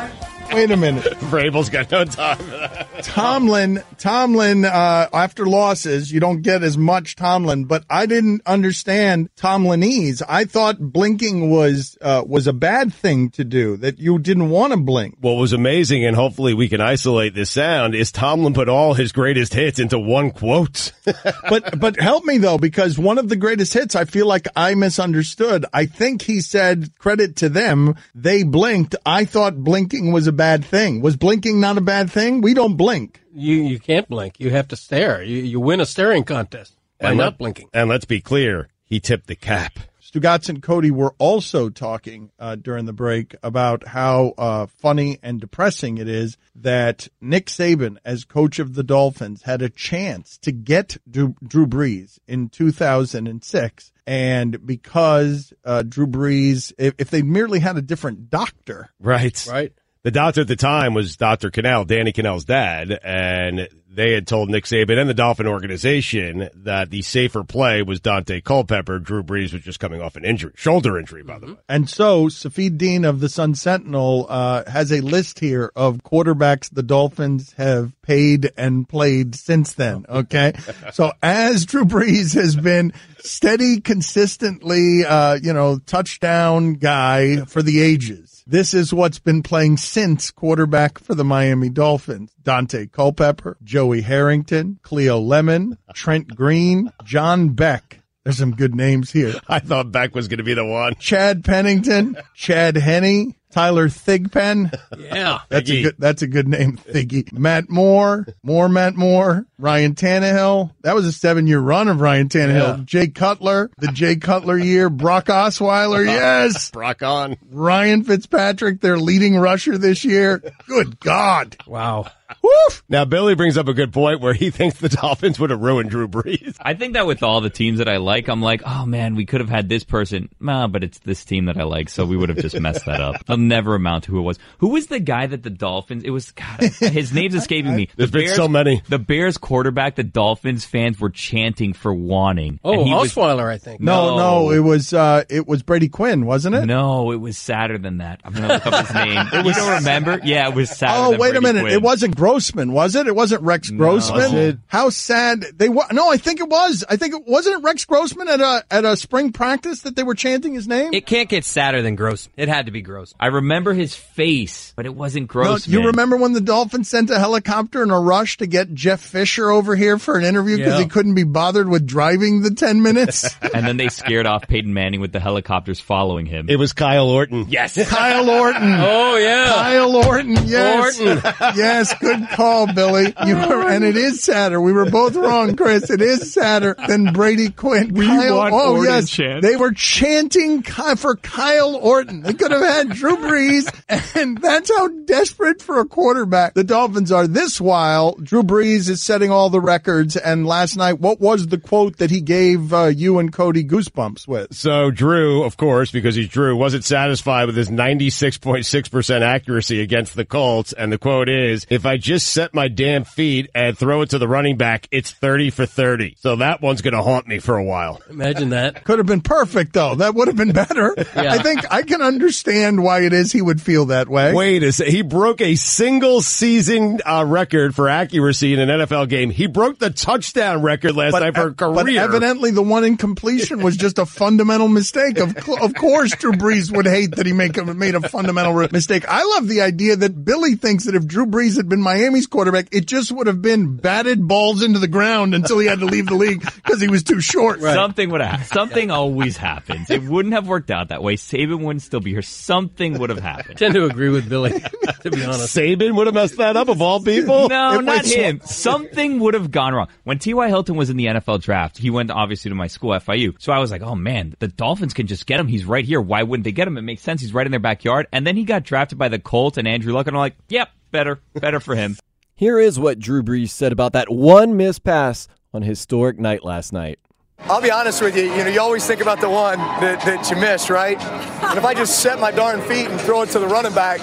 [0.53, 1.03] Wait a minute.
[1.29, 3.03] Vrabel's got no time for that.
[3.03, 9.29] Tomlin, Tomlin, uh, after losses, you don't get as much Tomlin, but I didn't understand
[9.35, 10.21] Tomlinese.
[10.21, 14.71] I thought blinking was, uh, was a bad thing to do, that you didn't want
[14.71, 15.17] to blink.
[15.19, 19.11] What was amazing, and hopefully we can isolate this sound, is Tomlin put all his
[19.11, 20.91] greatest hits into one quote.
[21.49, 24.75] but, but help me though, because one of the greatest hits, I feel like I
[24.75, 25.65] misunderstood.
[25.73, 28.95] I think he said, credit to them, they blinked.
[29.05, 31.01] I thought blinking was a bad thing.
[31.01, 32.41] Was blinking not a bad thing?
[32.41, 33.21] We don't blink.
[33.33, 34.39] You you can't blink.
[34.39, 35.21] You have to stare.
[35.21, 37.69] You you win a staring contest by and not let, blinking.
[37.73, 39.79] And let's be clear, he tipped the cap.
[40.01, 45.41] Stugotz and Cody were also talking uh, during the break about how uh, funny and
[45.41, 50.53] depressing it is that Nick Saban, as coach of the Dolphins, had a chance to
[50.53, 53.91] get Drew, Drew Brees in 2006.
[54.05, 59.73] And because uh, Drew Brees, if, if they merely had a different doctor, right, right,
[60.07, 61.51] the doctor at the time was Dr.
[61.51, 66.91] Kanell, Danny Kanell's dad, and they had told Nick Saban and the Dolphin organization that
[66.91, 68.99] the safer play was Daunte Culpepper.
[68.99, 71.55] Drew Brees was just coming off an injury, shoulder injury, by the way.
[71.67, 76.69] And so, Safid Deen of the Sun Sentinel uh, has a list here of quarterbacks
[76.69, 80.05] the Dolphins have paid and played since then.
[80.07, 80.53] Okay,
[80.93, 87.81] so as Drew Brees has been steady, consistently, uh, you know, touchdown guy for the
[87.81, 88.43] ages.
[88.47, 92.31] This is what's been playing since quarterback for the Miami Dolphins.
[92.43, 93.57] Daunte Culpepper,
[93.87, 98.01] Joey Harrington, Cleo Lemon, Trent Green, John Beck.
[98.25, 99.33] There's some good names here.
[99.47, 100.95] I thought Beck was going to be the one.
[100.95, 104.77] Chad Pennington, Chad Henne, Tyler Thigpen.
[104.97, 105.39] Yeah.
[105.49, 105.83] That's a Thiggy.
[105.83, 107.31] good that's a good name, Thiggy.
[107.31, 110.71] Matt Moore, more Matt Moore, Ryan Tannehill.
[110.81, 112.77] That was a seven year run of Ryan Tannehill.
[112.79, 112.83] Yeah.
[112.83, 116.71] Jay Cutler, the Jay Cutler year, Brock Osweiler, yes.
[116.71, 117.37] Brock on.
[117.49, 120.43] Ryan Fitzpatrick, their leading rusher this year.
[120.67, 121.55] Good God.
[121.65, 122.07] Wow.
[122.43, 122.83] Woof.
[122.89, 125.89] Now, Billy brings up a good point where he thinks the Dolphins would have ruined
[125.89, 126.55] Drew Brees.
[126.59, 129.25] I think that with all the teams that I like, I'm like, oh man, we
[129.25, 130.29] could have had this person.
[130.39, 132.99] Nah, but it's this team that I like, so we would have just messed that
[133.01, 133.15] up.
[133.29, 134.39] I'll never amount to who it was.
[134.59, 136.03] Who was the guy that the Dolphins?
[136.03, 137.89] It was God, his name's escaping me.
[137.95, 138.81] There's the been so many.
[138.89, 142.59] The Bears quarterback, the Dolphins fans were chanting for wanting.
[142.63, 143.79] Oh, And he was- Osweiler, I think.
[143.81, 146.65] No, no, it was uh it was Brady Quinn, wasn't it?
[146.65, 148.19] No, it was sadder than that.
[148.25, 149.27] I'm gonna look up his name.
[149.45, 150.19] you don't remember?
[150.23, 150.93] Yeah, it was sadder.
[150.97, 151.61] Oh, than wait a minute.
[151.61, 151.73] Quinn.
[151.73, 153.07] It wasn't Grossman, was it?
[153.07, 154.17] It wasn't Rex Grossman.
[154.17, 154.57] Was it?
[154.67, 155.85] How sad they were.
[155.91, 156.83] No, I think it was.
[156.89, 160.03] I think it wasn't it Rex Grossman at a at a spring practice that they
[160.03, 160.93] were chanting his name.
[160.93, 162.27] It can't get sadder than Gross.
[162.35, 163.13] It had to be Gross.
[163.19, 165.67] I remember his face, but it wasn't No, gross.
[165.67, 169.49] you remember when the Dolphins sent a helicopter in a rush to get Jeff Fisher
[169.51, 170.79] over here for an interview because Yeah.
[170.79, 173.35] he couldn't be bothered with driving the 10 minutes?
[173.53, 176.47] and then they scared off Peyton Manning with the helicopters following him.
[176.49, 177.45] It was Kyle Orton.
[177.49, 177.77] Yes.
[177.89, 178.63] Kyle Orton.
[178.89, 179.45] Oh yeah.
[179.53, 180.31] Kyle Orton.
[180.47, 180.99] Yes.
[180.99, 181.21] Orton.
[181.55, 181.93] yes.
[182.07, 183.13] Good call, Billy.
[183.25, 184.61] You were, and it is sadder.
[184.61, 185.89] We were both wrong, Chris.
[185.89, 187.93] It is sadder than Brady Quinn.
[187.93, 189.09] We Kyle, want oh Orton yes.
[189.09, 189.41] chant.
[189.41, 192.21] They were chanting for Kyle Orton.
[192.21, 193.67] They could have had Drew Brees,
[194.15, 197.27] and that's how desperate for a quarterback the Dolphins are.
[197.27, 201.57] This while Drew Brees is setting all the records, and last night, what was the
[201.57, 204.53] quote that he gave uh, you and Cody goosebumps with?
[204.53, 210.25] So Drew, of course, because he's Drew, wasn't satisfied with his 96.6% accuracy against the
[210.25, 210.73] Colts.
[210.73, 214.17] And the quote is, if I just set my damn feet and throw it to
[214.19, 216.15] the running back, it's 30 for 30.
[216.19, 218.01] So that one's going to haunt me for a while.
[218.09, 218.83] Imagine that.
[218.85, 219.95] Could have been perfect though.
[219.95, 220.95] That would have been better.
[221.17, 221.33] Yeah.
[221.33, 224.33] I think I can understand why it is he would feel that way.
[224.33, 224.93] Wait a second.
[224.93, 229.31] He broke a single season uh, record for accuracy in an NFL game.
[229.31, 231.73] He broke the touchdown record last night for a career.
[231.73, 235.17] But evidently, the one incompletion was just a fundamental mistake.
[235.17, 238.53] Of cl- of course, Drew Brees would hate that he make a, made a fundamental
[238.53, 239.05] re- mistake.
[239.07, 242.67] I love the idea that Billy thinks that if Drew Brees had been Miami's quarterback,
[242.73, 246.07] it just would have been batted balls into the ground until he had to leave
[246.07, 247.61] the league because he was too short.
[247.61, 248.45] Something would have.
[248.47, 249.89] Something always happens.
[249.89, 251.15] It wouldn't have worked out that way.
[251.15, 252.21] Saban wouldn't still be here.
[252.21, 253.51] Something would have happened.
[253.51, 255.55] I tend to agree with Billy, to be honest.
[255.55, 257.47] Saban would have messed that up of all people.
[257.47, 258.41] No, If not sw- him.
[258.43, 259.87] Something would have gone wrong.
[260.03, 260.49] When T.Y.
[260.49, 263.35] Hilton was in the NFL draft, he went obviously to my school, FIU.
[263.39, 265.47] So I was like, oh man, the Dolphins can just get him.
[265.47, 266.01] He's right here.
[266.01, 266.77] Why wouldn't they get him?
[266.77, 267.21] It makes sense.
[267.21, 268.07] He's right in their backyard.
[268.11, 270.69] And then he got drafted by the Colts and Andrew Luck, and I'm like, yep,
[270.91, 271.97] better, better for him.
[272.35, 276.71] Here is what Drew Brees said about that one missed pass on historic night last
[276.71, 276.99] night.
[277.39, 280.29] I'll be honest with you, you know, you always think about the one that, that
[280.29, 280.97] you missed, right?
[281.47, 283.99] And if I just set my darn feet and throw it to the running back,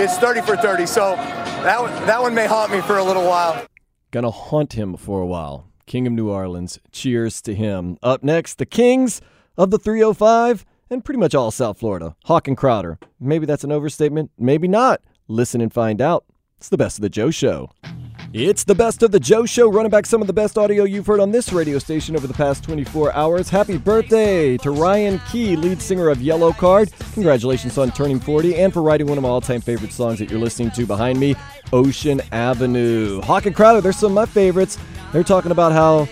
[0.00, 0.86] it's 30 for 30.
[0.86, 3.66] So that, one- that one may haunt me for a little while.
[4.12, 5.68] Gonna haunt him for a while.
[5.86, 6.78] King of New Orleans.
[6.92, 7.98] Cheers to him.
[8.02, 9.20] Up next, the Kings
[9.58, 12.16] of the 305 and pretty much all South Florida.
[12.24, 12.98] Hawk and Crowder.
[13.20, 14.30] Maybe that's an overstatement.
[14.38, 15.00] Maybe not.
[15.28, 16.24] Listen and find out.
[16.58, 17.70] It's the best of the Joe Show.
[18.32, 21.06] It's the best of the Joe Show, running back some of the best audio you've
[21.06, 23.48] heard on this radio station over the past 24 hours.
[23.48, 26.92] Happy birthday to Ryan Key, lead singer of Yellowcard.
[27.14, 30.30] Congratulations on turning 40 and for writing one of my all time favorite songs that
[30.30, 31.34] you're listening to behind me,
[31.72, 33.20] Ocean Avenue.
[33.22, 34.78] Hawk and Crowder, they're some of my favorites.
[35.12, 36.08] They're talking about how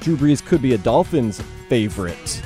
[0.00, 2.42] Drew Brees could be a Dolphins favorite.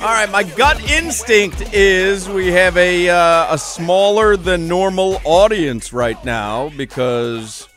[0.00, 5.92] All right, my gut instinct is we have a uh, a smaller than normal audience
[5.92, 7.68] right now because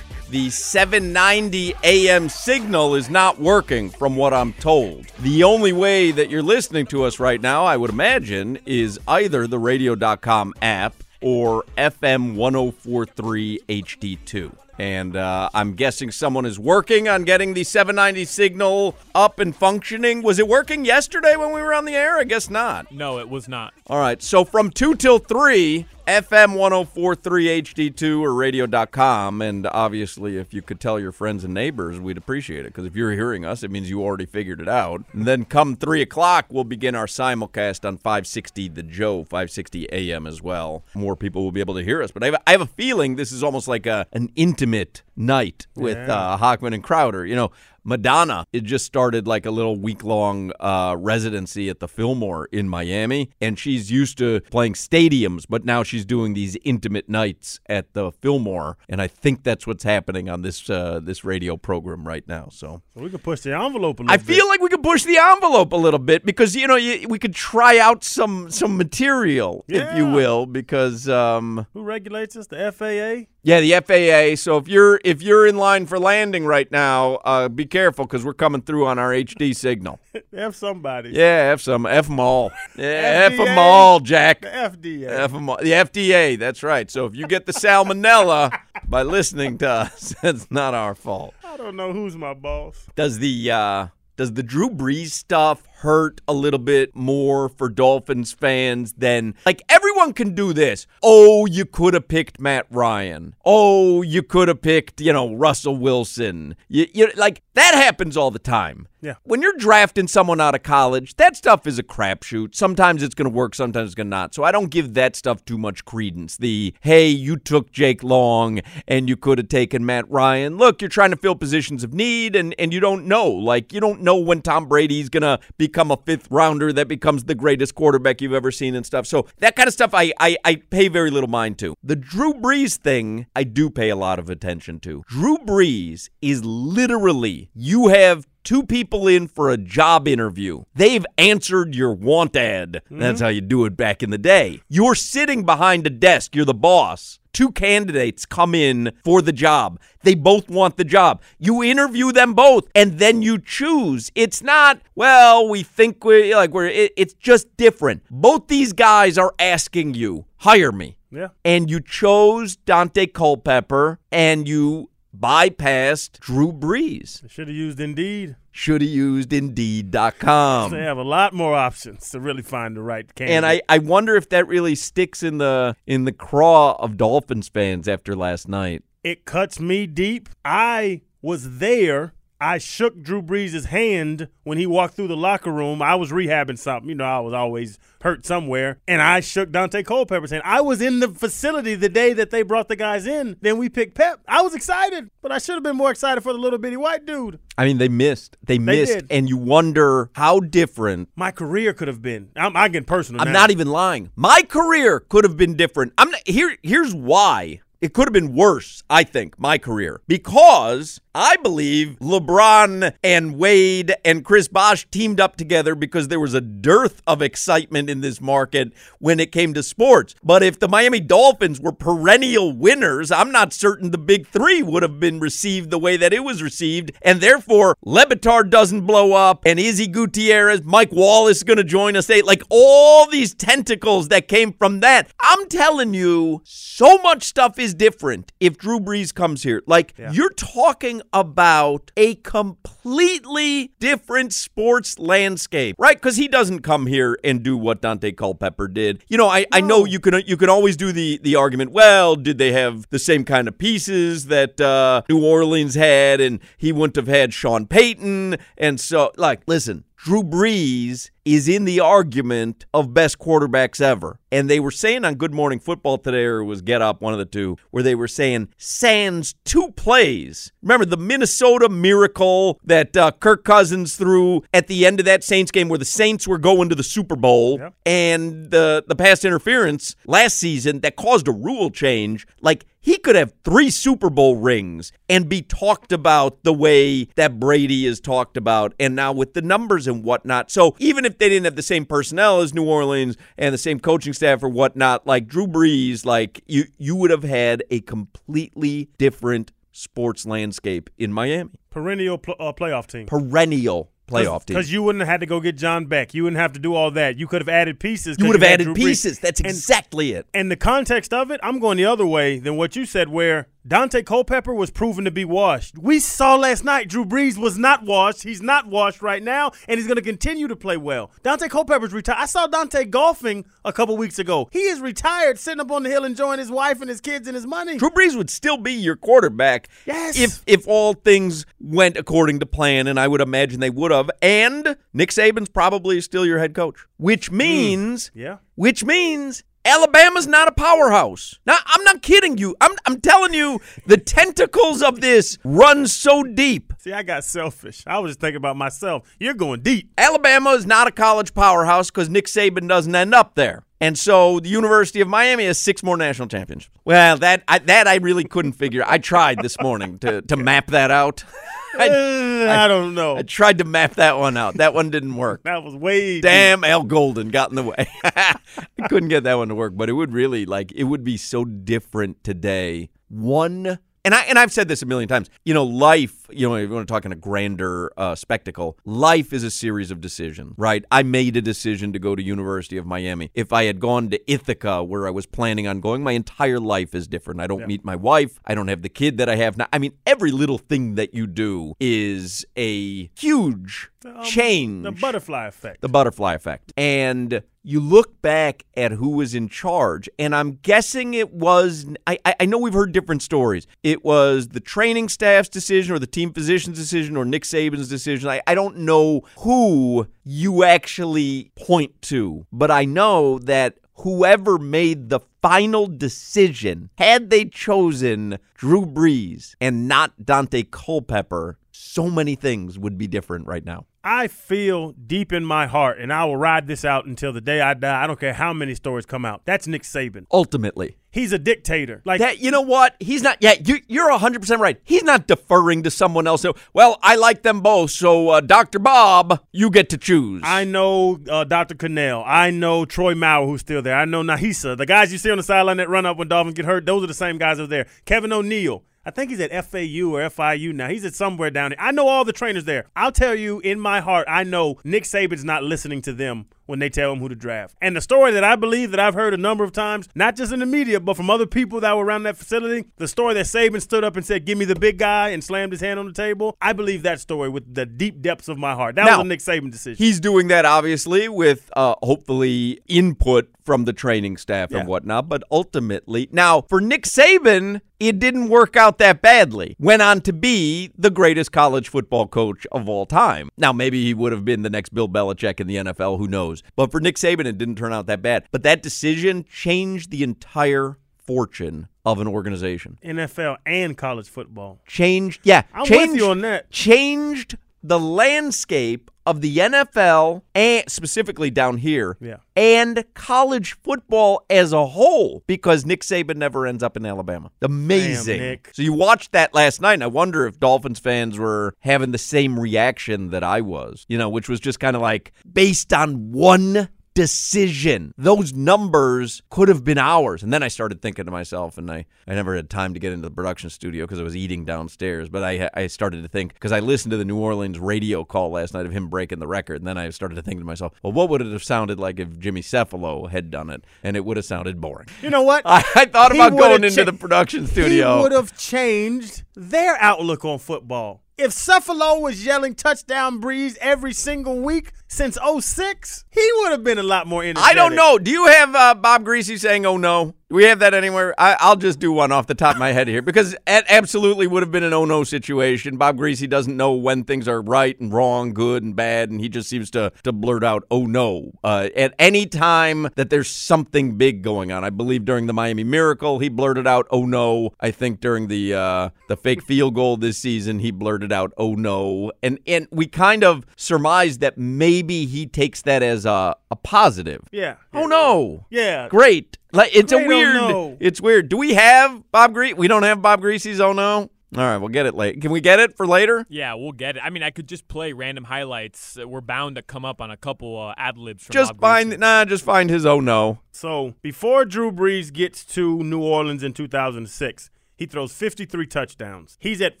[0.30, 5.04] the 790 AM signal is not working from what I'm told.
[5.18, 9.46] The only way that you're listening to us right now, I would imagine, is either
[9.46, 14.67] the radio.com app or FM 1043 HD2.
[14.78, 20.22] And uh, I'm guessing someone is working on getting the 790 signal up and functioning.
[20.22, 22.16] Was it working yesterday when we were on the air?
[22.16, 22.92] I guess not.
[22.92, 23.74] No, it was not.
[23.88, 24.22] All right.
[24.22, 29.42] So from 2 till 3, FM 1043 HD2 or radio.com.
[29.42, 32.68] And obviously, if you could tell your friends and neighbors, we'd appreciate it.
[32.70, 35.04] Because if you're hearing us, it means you already figured it out.
[35.12, 40.26] And then come 3 o'clock, we'll begin our simulcast on 560 The Joe, 560 AM
[40.26, 40.82] as well.
[40.94, 42.10] More people will be able to hear us.
[42.10, 45.66] But I have, I have a feeling this is almost like a, an intimate night
[45.76, 46.14] with Yeah.
[46.16, 47.26] uh, Hochman and Crowder.
[47.26, 47.50] You know,
[47.88, 52.68] Madonna, it just started like a little week long uh, residency at the Fillmore in
[52.68, 57.94] Miami, and she's used to playing stadiums, but now she's doing these intimate nights at
[57.94, 62.28] the Fillmore, and I think that's what's happening on this uh, this radio program right
[62.28, 62.48] now.
[62.52, 64.26] So So we could push the envelope a little I bit.
[64.36, 67.18] feel like we could push the envelope a little bit because you know you, we
[67.18, 71.08] could try out some some material, if you will, because.
[71.08, 72.48] Um, Who regulates us?
[72.48, 73.28] The FAA?
[73.42, 74.36] yeah, the FAA.
[74.36, 78.24] So if you're if you're in line for landing right now, uh, be careful because
[78.24, 80.00] we're coming through on our HD signal.
[80.32, 81.10] F somebody.
[81.10, 82.50] Yeah, F some F them all.
[82.76, 84.42] Yeah, F them all, Jack.
[84.42, 85.08] The FDA.
[85.08, 85.58] F 'em all.
[85.58, 86.38] The FDA.
[86.38, 86.90] That's right.
[86.90, 91.34] So if you get the salmonella by listening to us, it's not our fault.
[91.44, 92.86] I don't know who's my boss.
[92.94, 93.86] Does the uh,
[94.16, 99.62] does the Drew Brees stuff hurt a little bit more for Dolphins fans than like
[99.68, 100.86] everyone can do this?
[101.02, 103.34] Oh, you could have picked Matt Ryan.
[103.44, 106.56] Oh, you could have picked you know Russell Wilson.
[106.68, 108.88] You, you like that happens all the time.
[109.00, 109.14] Yeah.
[109.22, 112.54] When you're drafting someone out of college, that stuff is a crapshoot.
[112.54, 114.34] Sometimes it's going to work, sometimes it's going to not.
[114.34, 116.36] So I don't give that stuff too much credence.
[116.36, 120.56] The, hey, you took Jake Long and you could have taken Matt Ryan.
[120.56, 123.28] Look, you're trying to fill positions of need and, and you don't know.
[123.30, 127.24] Like, you don't know when Tom Brady's going to become a fifth rounder that becomes
[127.24, 129.06] the greatest quarterback you've ever seen and stuff.
[129.06, 131.74] So that kind of stuff I, I, I pay very little mind to.
[131.82, 135.02] The Drew Brees thing, I do pay a lot of attention to.
[135.06, 140.62] Drew Brees is literally, you have two people in for a job interview.
[140.74, 142.80] They've answered your want ad.
[142.90, 143.24] That's mm-hmm.
[143.24, 144.62] how you do it back in the day.
[144.68, 147.18] You're sitting behind a desk, you're the boss.
[147.38, 149.78] Two candidates come in for the job.
[150.02, 151.22] They both want the job.
[151.38, 154.10] You interview them both and then you choose.
[154.16, 158.02] It's not, well, we think we like we're it, it's just different.
[158.10, 161.28] Both these guys are asking you, "Hire me." Yeah.
[161.44, 167.28] And you chose Daunte Culpepper and you bypassed Drew Brees.
[167.30, 168.36] Should have used Indeed.
[168.50, 170.70] Should have used Indeed.com.
[170.70, 173.36] they have a lot more options to really find the right candidate.
[173.36, 177.48] And I, I wonder if that really sticks in the in the craw of Dolphins
[177.48, 178.82] fans after last night.
[179.04, 180.28] it cuts me deep.
[180.44, 182.12] I was there.
[182.40, 185.82] I shook Drew Brees' hand when he walked through the locker room.
[185.82, 186.88] I was rehabbing something.
[186.88, 188.78] You know, I was always hurt somewhere.
[188.86, 190.42] And I shook Daunte Culpepper's hand.
[190.44, 193.36] I was in the facility the day that they brought the guys in.
[193.40, 194.20] Then we picked Pep.
[194.28, 197.04] I was excited, but I should have been more excited for the little bitty white
[197.04, 197.40] dude.
[197.56, 198.36] I mean, they missed.
[198.44, 199.06] They missed, did.
[199.10, 201.08] and you wonder how different.
[201.16, 202.30] My career could have been.
[202.36, 203.20] I'm, I'm getting personal.
[203.20, 203.40] I'm now.
[203.40, 204.12] not even lying.
[204.14, 205.92] My career could have been different.
[205.98, 206.56] I'm not, here.
[206.62, 207.62] Here's why.
[207.80, 210.00] It could have been worse, I think, my career.
[210.08, 216.32] Because I believe LeBron and Wade and Chris Bosh teamed up together because there was
[216.32, 220.14] a dearth of excitement in this market when it came to sports.
[220.22, 224.84] But if the Miami Dolphins were perennial winners, I'm not certain the big three would
[224.84, 226.92] have been received the way that it was received.
[227.02, 231.64] And therefore, Le Batard doesn't blow up, and Izzy Gutierrez, Mike Wallace is going to
[231.64, 232.06] join us.
[232.06, 235.10] They, like all these tentacles that came from that.
[235.18, 239.64] I'm telling you, so much stuff is different if Drew Brees comes here.
[239.66, 245.96] Like, you're talking about a completely different sports landscape, right?
[245.96, 249.04] Because he doesn't come here and do what Daunte Culpepper did.
[249.08, 251.72] You know, I, I know you can you can always do the the argument.
[251.72, 256.40] Well, did they have the same kind of pieces that uh, New Orleans had, and
[256.56, 259.84] he wouldn't have had Sean Payton, and so like, listen.
[260.00, 264.18] Drew Brees is in the argument of best quarterbacks ever.
[264.30, 267.12] And they were saying on Good Morning Football today, or it was Get Up, one
[267.12, 270.52] of the two, where they were saying Sands two plays.
[270.62, 275.50] Remember the Minnesota miracle that uh, Kirk Cousins threw at the end of that Saints
[275.50, 279.96] game where the Saints were going to the Super Bowl and the, the pass interference
[280.06, 282.26] last season that caused a rule change.
[282.40, 287.38] Like, he could have three Super Bowl rings and be talked about the way that
[287.38, 290.50] Brady is talked about, and now with the numbers and whatnot.
[290.50, 293.80] So even if they didn't have the same personnel as New Orleans and the same
[293.80, 298.88] coaching staff or whatnot, like Drew Brees, like you you would have had a completely
[298.98, 301.50] different sports landscape in Miami.
[301.70, 303.06] Perennial pl- uh, playoff team.
[303.06, 304.56] Perennial playoff team.
[304.56, 306.14] Because you wouldn't have had to go get John Beck.
[306.14, 307.18] You wouldn't have to do all that.
[307.18, 308.16] You could have added pieces.
[308.16, 309.18] 'cause You would have added pieces.
[309.18, 310.26] That's And- exactly it.
[310.34, 313.48] And the context of it, I'm going the other way than what you said, where
[313.68, 315.76] Daunte Culpepper was proven to be washed.
[315.76, 318.22] We saw last night Drew Brees was not washed.
[318.22, 321.10] He's not washed right now, and he's going to continue to play well.
[321.22, 322.16] Daunte Culpepper's retired.
[322.18, 324.48] I saw Daunte golfing a couple weeks ago.
[324.52, 327.34] He is retired, sitting up on the hill enjoying his wife and his kids and
[327.34, 327.76] his money.
[327.76, 330.18] Drew Brees would still be your quarterback Yes.
[330.18, 334.10] if if all things went according to plan, and I would imagine they would have.
[334.22, 337.36] And Nick Saban's probably still your head coach, which hmm.
[337.36, 338.38] means Yeah.
[338.54, 341.38] which means Alabama's not a powerhouse.
[341.46, 342.56] Now, I'm not kidding you.
[342.60, 346.72] I'm I'm telling you, the tentacles of this run so deep.
[346.78, 347.82] See, I got selfish.
[347.86, 349.02] I was just thinking about myself.
[349.18, 349.90] You're going deep.
[349.98, 353.64] Alabama is not a college powerhouse because Nick Saban doesn't end up there.
[353.80, 356.76] And so the University of Miami has six more national championships.
[356.84, 358.82] Well, that I, that I really couldn't figure.
[358.86, 361.24] I tried this morning to, to map that out.
[361.78, 363.16] Uh, I don't know.
[363.16, 364.54] I tried to map that one out.
[364.54, 365.44] That one didn't work.
[365.44, 367.88] That was way Damn, Al Golden got in the way.
[368.04, 371.16] I couldn't get that one to work, but it would really like it would be
[371.16, 372.90] so different today.
[373.08, 375.30] One and I and I've said this a million times.
[375.44, 376.26] You know, life.
[376.30, 379.50] You know, if you want to talk in a grander uh, spectacle, life is a
[379.50, 380.84] series of decisions, right?
[380.90, 383.30] I made a decision to go to University of Miami.
[383.34, 386.94] If I had gone to Ithaca, where I was planning on going, my entire life
[386.94, 387.40] is different.
[387.40, 388.40] I don't meet my wife.
[388.44, 389.66] I don't have the kid that I have now.
[389.72, 393.90] I mean, every little thing that you do is a huge
[394.24, 394.84] change.
[394.84, 395.80] The butterfly effect.
[395.80, 396.72] The butterfly effect.
[396.76, 401.84] And you look back at who was in charge, and I'm guessing it was.
[402.06, 403.66] I, I know we've heard different stories.
[403.82, 408.30] It was the training staff's decision, or the team physician's decision, or Nick Saban's decision.
[408.30, 415.10] I, I don't know who you actually point to, but I know that whoever made
[415.10, 422.78] the final decision, had they chosen Drew Brees and not Daunte Culpepper, so many things
[422.78, 423.84] would be different right now.
[424.10, 427.60] I feel deep in my heart, and I will ride this out until the day
[427.60, 428.02] I die.
[428.02, 429.42] I don't care how many stories come out.
[429.44, 430.24] That's Nick Saban.
[430.32, 432.00] Ultimately, He's a dictator.
[432.06, 432.96] Like that, you know what?
[433.00, 433.36] He's not.
[433.40, 434.80] Yeah, you, you're 100 percent right.
[434.82, 436.40] He's not deferring to someone else.
[436.40, 437.90] So, well, I like them both.
[437.90, 440.40] So, uh, Doctor Bob, you get to choose.
[440.42, 441.74] I know uh, Dr.
[441.74, 442.22] Cannell.
[442.26, 443.96] I know Troy Mauer, who's still there.
[443.96, 444.76] I know Nahisa.
[444.76, 447.04] The guys you see on the sideline that run up when Dolphins get hurt, those
[447.04, 447.86] are the same guys that are there.
[448.06, 448.84] Kevin O'Neill.
[449.08, 450.90] I think he's at FAU or FIU now.
[450.90, 451.80] He's at somewhere down there.
[451.80, 452.88] I know all the trainers there.
[452.94, 456.78] I'll tell you, in my heart, I know Nick Saban's not listening to them when
[456.78, 457.74] they tell him who to draft.
[457.80, 460.52] And the story that I believe that I've heard a number of times, not just
[460.52, 463.46] in the media, but from other people that were around that facility, the story that
[463.46, 466.06] Saban stood up and said, "Give me the big guy," and slammed his hand on
[466.06, 466.56] the table.
[466.60, 468.96] I believe that story with the deep depths of my heart.
[468.96, 469.96] That Now, was a Nick Saban decision.
[470.04, 474.78] He's doing that obviously with uh, hopefully input from the training staff Yeah.
[474.80, 475.28] and whatnot.
[475.28, 479.76] But ultimately, now for Nick Saban, it didn't work out that badly.
[479.78, 483.48] Went on to be the greatest college football coach of all time.
[483.58, 486.18] Now maybe he would have been the next Bill Belichick in the NFL.
[486.18, 486.57] Who knows?
[486.76, 488.44] But for Nick Saban, it didn't turn out that bad.
[488.50, 492.98] But that decision changed the entire fortune of an organization.
[493.04, 494.80] NFL and college football.
[494.86, 496.70] Changed, yeah, I'm with changed, you on that.
[496.70, 497.58] Changed
[497.88, 502.36] the landscape of the NFL and specifically down here, Yeah.
[502.56, 507.50] and college football as a whole because Nick Saban never ends up in Alabama.
[507.60, 508.40] Amazing.
[508.40, 508.70] Nick.
[508.72, 512.18] So you watched that last night, and I wonder if Dolphins fans were having the
[512.18, 516.32] same reaction that I was, you know, which was just kind of like based on
[516.32, 516.88] one
[517.18, 518.14] decision.
[518.16, 520.44] Those numbers could have been ours.
[520.44, 523.12] And then I started thinking to myself, and I, I never had time to get
[523.12, 525.28] into the production studio because I was eating downstairs.
[525.28, 528.50] But I, I started to think, because I listened to the New Orleans radio call
[528.50, 529.78] last night of him breaking the record.
[529.78, 532.20] And then I started to think to myself, well, what would it have sounded like
[532.20, 533.82] if Jimmy Cefalo had done it?
[534.04, 535.08] And it would have sounded boring.
[535.20, 535.62] You know what?
[535.66, 538.18] I, I thought He about going into the production studio.
[538.18, 541.22] He would have changed their outlook on football.
[541.36, 546.98] If Cefalo was yelling touchdown Brees every single week since 06, he would have been
[546.98, 547.70] a lot more energetic.
[547.70, 548.18] I don't know.
[548.18, 550.34] Do you have uh, Bob Griese saying, oh no?
[550.50, 551.34] Do we have that anywhere?
[551.36, 554.46] I, I'll just do one off the top of my head here because it absolutely
[554.46, 555.98] would have been an oh no situation.
[555.98, 559.50] Bob Griese doesn't know when things are right and wrong, good and bad, and he
[559.50, 561.52] just seems to, to blurt out, oh no.
[561.62, 564.84] Uh, at any time that there's something big going on.
[564.84, 567.74] I believe during the Miami Miracle, he blurted out, oh no.
[567.78, 571.74] I think during the uh, the fake field goal this season, he blurted out, oh
[571.74, 572.32] no.
[572.42, 577.42] And, and we kind of surmised that maybe he takes that as a, a positive.
[577.52, 577.74] Yeah.
[577.92, 578.64] Oh no.
[578.70, 579.08] Yeah.
[579.08, 579.57] Great.
[579.72, 580.54] Like it's Great, a weird.
[580.54, 580.96] no.
[581.00, 581.48] It's weird.
[581.48, 582.76] Do we have Bob Griese?
[582.76, 583.80] We don't have Bob Griese's.
[583.80, 584.30] Oh no.
[584.56, 585.42] All right, we'll get it late.
[585.42, 586.46] Can we get it for later?
[586.48, 587.22] Yeah, we'll get it.
[587.22, 589.18] I mean, I could just play random highlights.
[589.22, 592.18] We're bound to come up on a couple uh, ad libs Just Bob find Griese.
[592.18, 592.44] nah.
[592.46, 593.04] Just find his.
[593.04, 593.58] Oh no.
[593.72, 599.58] So before Drew Brees gets to New Orleans in 2006, he throws 53 touchdowns.
[599.60, 600.00] He's at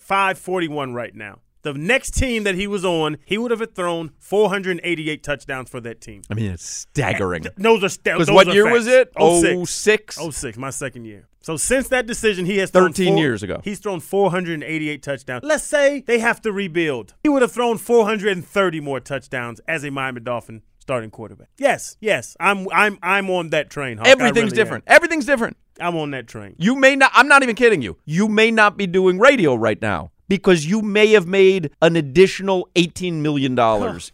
[0.00, 1.40] 541 right now.
[1.62, 6.00] The next team that he was on, he would have thrown 488 touchdowns for that
[6.00, 6.22] team.
[6.30, 7.46] I mean, it's staggering.
[7.56, 8.74] Those are sta- Because what year facts.
[8.74, 9.12] was it?
[9.18, 9.70] 06.
[10.16, 10.36] 06?
[10.36, 11.28] 06, my second year.
[11.40, 13.60] So since that decision, he has thrown 13 four- years ago.
[13.64, 15.44] He's thrown 488 touchdowns.
[15.44, 17.14] Let's say they have to rebuild.
[17.22, 21.48] He would have thrown 430 more touchdowns as a Miami Dolphin starting quarterback.
[21.58, 23.98] Yes, yes, I'm I'm I'm on that train.
[23.98, 24.06] Hawk.
[24.06, 24.84] Everything's really different.
[24.88, 24.94] am.
[24.96, 25.56] Everything's different.
[25.80, 26.56] I'm on that train.
[26.58, 27.98] You may not, I'm not even kidding you.
[28.04, 32.68] You may not be doing radio right now because you may have made an additional
[32.74, 33.58] $18 million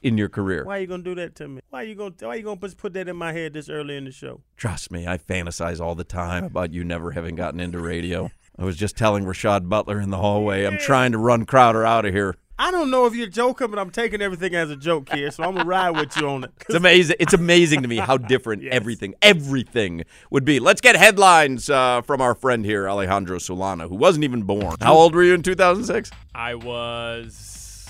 [0.02, 0.64] in your career.
[0.64, 1.60] Why are you gonna do that to me?
[1.70, 3.68] Why are you gonna Why are you gonna put, put that in my head this
[3.68, 4.40] early in the show?
[4.56, 8.30] Trust me, I fantasize all the time about you never having gotten into radio.
[8.56, 12.04] I was just telling Rashad Butler in the hallway, I'm trying to run Crowder out
[12.04, 12.36] of here.
[12.58, 15.42] I don't know if you're joking, but I'm taking everything as a joke here, so
[15.42, 16.52] I'm gonna ride with you on it.
[16.60, 17.16] It's amazing.
[17.18, 20.60] It's amazing to me how different everything, everything would be.
[20.60, 24.76] Let's get headlines uh, from our friend here, Alejandro Solana, who wasn't even born.
[24.80, 26.10] How old were you in 2006?
[26.34, 27.88] I was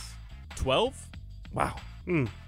[0.57, 1.09] 12.
[1.53, 1.77] Wow.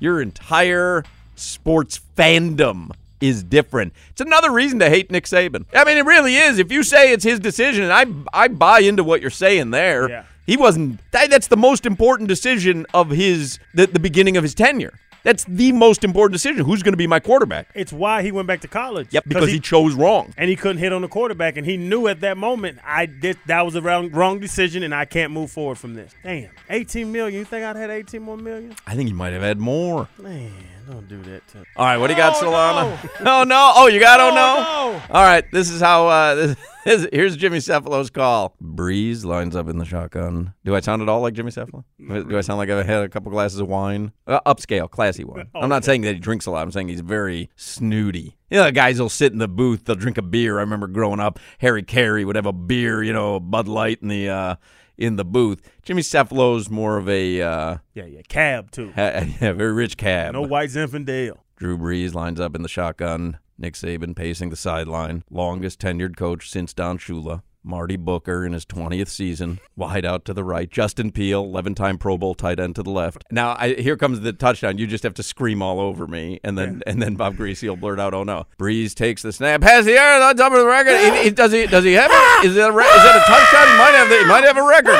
[0.00, 1.04] Your entire
[1.34, 2.90] sports fandom
[3.20, 3.92] is different.
[4.10, 5.64] It's another reason to hate Nick Saban.
[5.74, 6.58] I mean, it really is.
[6.58, 8.06] If you say it's his decision, and I
[8.44, 10.08] I buy into what you're saying there.
[10.08, 10.24] Yeah.
[10.46, 11.00] He wasn't.
[11.10, 14.94] That, that's the most important decision of his the, the beginning of his tenure.
[15.22, 16.64] That's the most important decision.
[16.64, 17.68] Who's going to be my quarterback?
[17.74, 19.08] It's why he went back to college.
[19.10, 20.32] Yep, because he chose wrong.
[20.36, 23.36] and he couldn't hit on the quarterback, and he knew at that moment I did
[23.46, 26.12] that was a wrong, wrong decision, and I can't move forward from this.
[26.22, 27.40] Damn, 18 million.
[27.40, 28.76] You think I'd had 18 more million?
[28.86, 30.08] I think he might have had more.
[30.16, 30.52] Man,
[30.86, 31.58] don't do that to.
[31.76, 33.10] All right, what do you got, Oh, Solana?
[33.20, 33.72] Oh no!
[33.74, 35.02] Oh, you got oh, Oh, no.
[35.14, 36.06] All right, this is how.
[36.08, 38.54] Uh, this, this, here's Jimmy Cefalo's call.
[38.62, 40.54] Brees lines up in the shotgun.
[40.64, 41.84] Do I sound at all like Jimmy Cefalo?
[41.98, 44.12] Do I sound like I've had a couple glasses of wine?
[44.26, 45.48] Uh, upscale, classy wine.
[45.54, 46.62] I'm not saying that he drinks a lot.
[46.62, 48.36] I'm saying he's very snooty.
[48.50, 49.84] You know, the guys will sit in the booth.
[49.84, 50.58] They'll drink a beer.
[50.58, 53.02] I remember growing up, Harry Caray would have a beer.
[53.02, 54.28] You know, Bud Light in the.
[54.28, 54.56] Uh,
[54.98, 58.92] in the booth, Jimmy Cefalo's more of a uh, Yeah, yeah, cab too.
[58.94, 60.32] ha- yeah, very rich cab.
[60.34, 61.38] No white Zinfandel.
[61.56, 63.38] Drew Brees lines up in the shotgun.
[63.58, 65.24] Nick Saban pacing the sideline.
[65.30, 67.42] Longest tenured coach since Don Shula.
[67.66, 69.58] Marty Booker in his 20th season.
[69.76, 70.70] Wide out to the right.
[70.70, 73.24] Justin Peelle, 11 time Pro Bowl tight end to the left.
[73.30, 74.78] Now, I, here comes the touchdown.
[74.78, 76.40] You just have to scream all over me.
[76.44, 78.46] And then and then Bob Griese will blurt out, oh no.
[78.58, 79.62] Brees takes the snap.
[79.64, 80.96] has the air on top of the record.
[81.16, 82.46] He- he- does, he, does he have it?
[82.48, 83.66] Is that a, re- is that a touchdown?
[83.72, 84.94] He might have, the, he might have a record.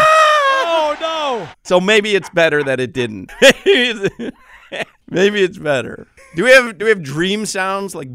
[0.69, 1.49] Oh no!
[1.64, 3.33] So maybe it's better that it didn't.
[5.09, 6.07] maybe it's better.
[6.34, 8.09] Do we have do we have dream sounds like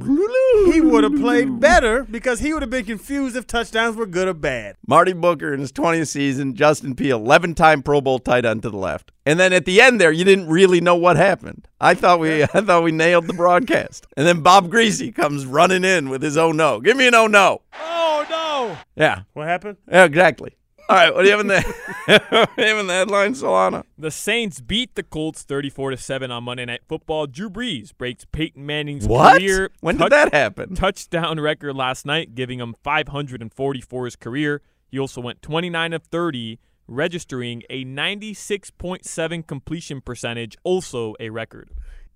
[0.71, 4.27] He would have played better because he would have been confused if touchdowns were good
[4.27, 4.75] or bad.
[4.85, 8.69] Marty Booker in his 20th season, Justin P, 11 time Pro Bowl tight end to
[8.69, 9.11] the left.
[9.25, 11.67] And then at the end there, you didn't really know what happened.
[11.79, 14.05] I thought we I thought we nailed the broadcast.
[14.15, 16.79] And then Bob Griese comes running in with his oh no.
[16.79, 17.61] Give me an oh no.
[17.79, 18.77] Oh no!
[18.95, 19.23] Yeah.
[19.33, 19.77] What happened?
[19.89, 20.55] Yeah, exactly.
[20.91, 21.61] All right, what do you have in the,
[22.31, 23.85] what do you have in the headline, Solana?
[23.97, 27.27] The Saints beat the Colts 34 to 7 on Monday Night Football.
[27.27, 29.39] Drew Brees breaks Peyton Manning's What?
[29.39, 30.75] career When did that happen?
[30.75, 34.61] touchdown record last night, giving him 540 for his career.
[34.89, 41.69] He also went 29 of 30, registering a 96.7 completion percentage, also a record.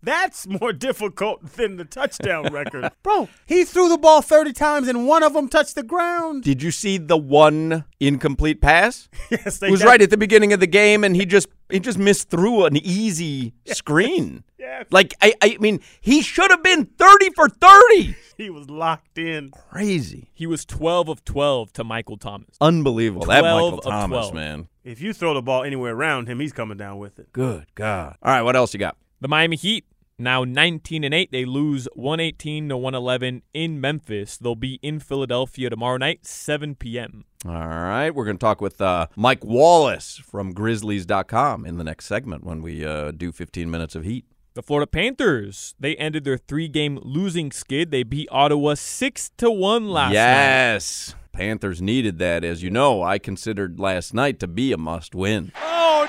[0.06, 2.92] That's more difficult than the touchdown record.
[3.04, 6.44] Bro, he threw the ball 30 times and one of them touched the ground.
[6.44, 9.10] Did you see the one incomplete pass?
[9.32, 11.48] Yes, they It was got- right at the beginning of the game, and he just
[11.70, 14.44] he just missed through an easy screen.
[14.60, 14.86] Yes.
[14.92, 18.16] Like I, I mean, he should have been thirty for thirty.
[18.38, 19.50] He was locked in.
[19.72, 22.58] Crazy, He was 12 of 12 to Michael Thomas.
[22.60, 23.26] unbelievable.
[23.28, 24.34] That 12 Michael of Thomas 12.
[24.34, 24.68] man.
[24.84, 27.32] If you throw the ball anywhere around him, he's coming down with it.
[27.32, 28.18] Good God.
[28.22, 28.98] All right, what else you got?
[29.22, 29.86] The Miami Heat
[30.18, 31.32] now 19 and 8.
[31.32, 34.38] They lose 118 to 111 in Memphis.
[34.38, 37.26] They'll be in Philadelphia tomorrow night, 7 p.m.
[37.46, 42.06] All right, we're going to talk with uh, Mike Wallace from Grizzlies.com in the next
[42.06, 44.26] segment when we uh, do 15 minutes of heat.
[44.56, 47.92] The Florida Panthers, they ended their three-game losing skid.
[47.92, 50.14] They beat Ottawa 6 to 1 last night.
[50.14, 52.46] yes, Panthers needed that.
[52.46, 55.52] As you know, I considered last night to be a must win.
[55.62, 56.08] Oh,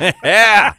[0.00, 0.12] no.
[0.24, 0.74] yeah.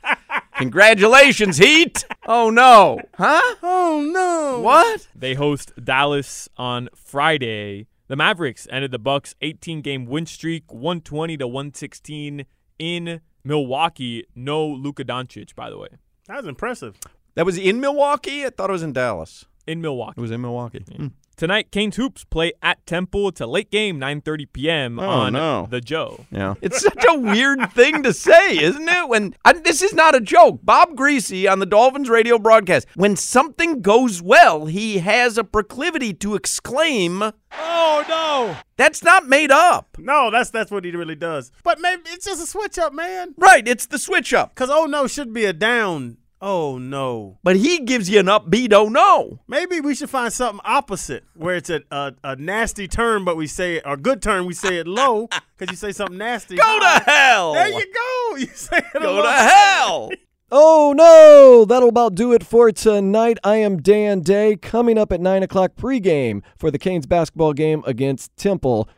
[0.60, 2.04] Congratulations, Heat.
[2.28, 3.00] Oh, no.
[3.14, 3.56] Huh?
[3.64, 4.60] oh, no.
[4.60, 5.08] What?
[5.16, 7.88] They host Dallas on Friday.
[8.10, 12.46] The Mavericks ended the Bucks 18-game win streak, 120 to 116
[12.78, 14.26] in Milwaukee.
[14.36, 15.88] No Luka Doncic, by the way.
[16.28, 16.98] That was impressive.
[17.36, 18.46] That was in Milwaukee?
[18.46, 19.46] I thought it was in Dallas.
[19.70, 20.16] In Milwaukee.
[20.18, 20.84] It was in Milwaukee.
[20.96, 21.08] Hmm.
[21.38, 23.28] Tonight, Canes Hoops play at Temple.
[23.30, 25.00] It's a late game, 9.30 p.m.
[25.00, 25.68] Oh, on no.
[25.70, 26.26] the Joe.
[26.32, 26.56] Yeah.
[26.60, 29.08] It's such a weird thing to say, isn't it?
[29.08, 30.60] When I, this is not a joke.
[30.64, 36.14] Bob Griese on the Dolphins radio broadcast, when something goes well, he has a proclivity
[36.16, 38.58] to exclaim, Oh no!
[38.76, 41.52] "That's not made up." No, that's that's what he really does.
[41.64, 43.34] But maybe it's just a switch up, man.
[43.38, 44.56] Right, it's the switch up.
[44.56, 46.18] Cause oh no should be a down.
[46.42, 47.38] Oh no.
[47.44, 49.40] But he gives you an upbeat oh no.
[49.48, 53.46] Maybe we should find something opposite where it's a, a, a nasty turn, but we
[53.48, 55.28] say it, or good turn, we say it low
[55.58, 56.56] because you say something nasty.
[56.56, 57.54] Go to hell.
[57.54, 58.36] There you go.
[58.38, 60.10] You say it a Go little- to hell.
[60.52, 61.64] Oh no!
[61.66, 63.38] That'll about do it for tonight.
[63.44, 64.56] I am Dan Day.
[64.56, 68.90] Coming up at 9 o'clock pregame for the Canes basketball game against Temple.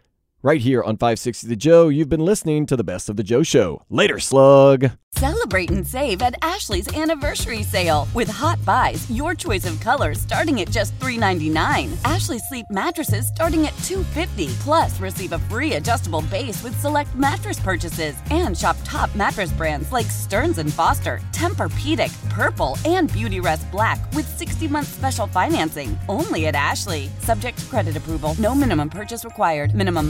[0.43, 3.43] Right here on 560 The Joe, you've been listening to the Best of the Joe
[3.43, 3.85] Show.
[3.91, 4.91] Later, slug.
[5.13, 10.61] Celebrate and save at Ashley's anniversary sale with hot buys, your choice of colors starting
[10.61, 11.91] at just $3.99.
[12.09, 14.51] Ashley Sleep mattresses starting at $2.50.
[14.61, 19.91] Plus, receive a free adjustable base with select mattress purchases and shop top mattress brands
[19.91, 25.99] like Stearns and Foster, Tempur-Pedic, Purple, and Beauty Rest Black with 60-month special financing.
[26.09, 27.09] Only at Ashley.
[27.19, 28.33] Subject to credit approval.
[28.39, 29.75] No minimum purchase required.
[29.75, 30.09] Minimum